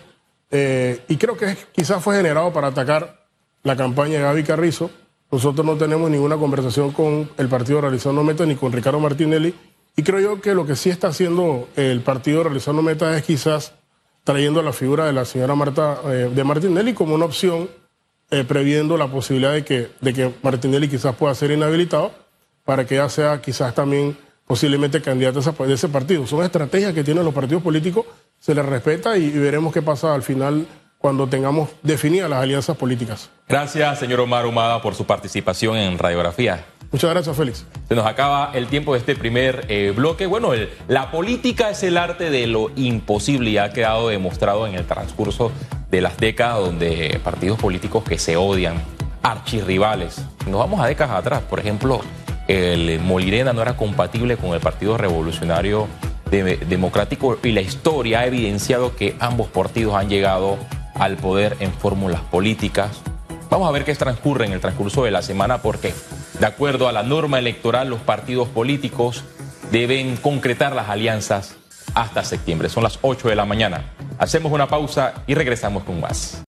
eh, 0.51 1.01
y 1.09 1.17
creo 1.17 1.37
que 1.37 1.57
quizás 1.73 2.03
fue 2.05 2.17
generado 2.17 2.53
para 2.53 2.69
atacar 2.69 3.27
la 3.63 3.77
campaña 3.77 4.19
de 4.19 4.25
Gaby 4.25 4.43
Carrizo. 4.45 4.91
Nosotros 5.31 5.65
no 5.65 5.77
tenemos 5.77 6.11
ninguna 6.11 6.37
conversación 6.37 6.93
con 6.93 7.31
el 7.39 7.49
partido 7.49 7.81
Realizando 7.81 8.23
Meta 8.23 8.45
ni 8.45 8.57
con 8.57 8.71
Ricardo 8.73 9.01
Martinelli. 9.01 9.55
Y 9.97 10.03
creo 10.03 10.21
yo 10.21 10.41
que 10.43 10.55
lo 10.55 10.67
que 10.67 10.77
sí 10.77 10.91
está 10.91 11.09
haciendo 11.09 11.69
el 11.77 12.03
partido 12.03 12.45
Realizando 12.45 12.83
Meta 12.83 13.17
es 13.17 13.23
quizás 13.23 13.73
trayendo 14.25 14.63
la 14.63 14.73
figura 14.73 15.07
de 15.07 15.13
la 15.13 15.25
señora 15.25 15.55
Marta 15.55 16.01
eh, 16.07 16.31
de 16.33 16.45
Martinelli 16.45 16.95
como 16.95 17.15
una 17.15 17.25
opción, 17.25 17.69
eh, 18.31 18.45
previendo 18.45 18.97
la 18.97 19.09
posibilidad 19.09 19.53
de 19.53 19.65
que, 19.65 19.91
de 20.01 20.13
que 20.13 20.33
Martinelli 20.43 20.89
quizás 20.89 21.15
pueda 21.17 21.35
ser 21.35 21.51
inhabilitado 21.51 22.13
para 22.65 22.87
que 22.87 22.95
ella 22.95 23.09
sea 23.09 23.41
quizás 23.43 23.75
también 23.75 24.17
posiblemente 24.47 25.01
candidata 25.01 25.41
de 25.67 25.75
ese 25.75 25.89
partido. 25.89 26.27
Son 26.27 26.43
estrategias 26.43 26.93
que 26.93 27.05
tienen 27.05 27.25
los 27.25 27.35
partidos 27.35 27.63
políticos, 27.63 28.07
se 28.39 28.55
les 28.55 28.65
respeta 28.65 29.17
y 29.17 29.31
veremos 29.31 29.73
qué 29.73 29.83
pasa 29.83 30.15
al 30.15 30.23
final 30.23 30.67
cuando 30.99 31.27
tengamos 31.27 31.69
definidas 31.83 32.31
las 32.31 32.43
alianzas 32.43 32.77
políticas. 32.77 33.29
Gracias, 33.49 33.99
señor 33.99 34.21
Omar 34.21 34.47
Humada, 34.47 34.81
por 34.81 34.95
su 34.95 35.05
participación 35.05 35.77
en 35.77 35.99
Radiografía. 35.99 36.65
Muchas 36.93 37.11
gracias, 37.11 37.35
Félix. 37.35 37.65
Se 37.89 37.95
nos 37.95 38.07
acaba 38.07 38.51
el 38.53 38.67
tiempo 38.67 38.93
de 38.93 38.99
este 38.99 39.17
primer 39.17 39.65
eh, 39.69 39.95
bloque. 39.97 40.27
Bueno, 40.27 40.51
la 40.89 41.11
política 41.11 41.71
es 41.71 41.83
el 41.83 41.97
arte 41.97 42.29
de 42.29 42.47
lo 42.47 42.71
imposible 42.77 43.51
y 43.51 43.57
ha 43.59 43.73
quedado 43.73 44.09
demostrado 44.09 44.67
en 44.67 44.75
el 44.75 44.85
transcurso 44.85 45.51
de 45.91 46.03
las 46.03 46.19
décadas 46.19 46.59
donde 46.59 47.19
partidos 47.25 47.59
políticos 47.59 48.05
que 48.05 48.19
se 48.19 48.37
odian, 48.37 48.75
archirrivales. 49.23 50.23
Nos 50.47 50.61
vamos 50.61 50.81
a 50.81 50.87
décadas 50.87 51.17
atrás. 51.17 51.41
Por 51.43 51.61
ejemplo, 51.61 52.03
el 52.47 53.01
Molirena 53.01 53.55
no 53.55 53.63
era 53.63 53.75
compatible 53.77 54.37
con 54.37 54.53
el 54.53 54.61
Partido 54.61 54.99
Revolucionario 54.99 55.89
Democrático 56.31 57.39
y 57.43 57.53
la 57.53 57.61
historia 57.61 58.21
ha 58.21 58.27
evidenciado 58.27 58.97
que 58.97 59.17
ambos 59.19 59.49
partidos 59.49 59.95
han 59.95 60.09
llegado 60.09 60.59
al 60.95 61.17
poder 61.17 61.57
en 61.61 61.73
fórmulas 61.73 62.21
políticas. 62.21 63.01
Vamos 63.51 63.69
a 63.69 63.71
ver 63.71 63.85
qué 63.85 63.95
transcurre 63.95 64.47
en 64.47 64.53
el 64.53 64.61
transcurso 64.61 65.05
de 65.05 65.11
la 65.11 65.21
semana 65.21 65.59
porque, 65.61 65.95
de 66.39 66.47
acuerdo 66.47 66.89
a 66.89 66.93
la 66.93 67.03
norma 67.03 67.39
electoral, 67.39 67.89
los 67.89 68.01
partidos 68.01 68.49
políticos 68.49 69.25
deben 69.71 70.17
concretar 70.17 70.75
las 70.75 70.89
alianzas 70.89 71.57
hasta 71.95 72.25
septiembre. 72.25 72.69
Son 72.69 72.83
las 72.83 72.99
8 73.03 73.29
de 73.29 73.37
la 73.37 73.45
mañana. 73.45 73.93
Hacemos 74.19 74.53
una 74.53 74.69
pausa 74.69 75.15
y 75.27 75.35
regresamos 75.35 75.85
con 75.85 76.01
más. 76.01 76.41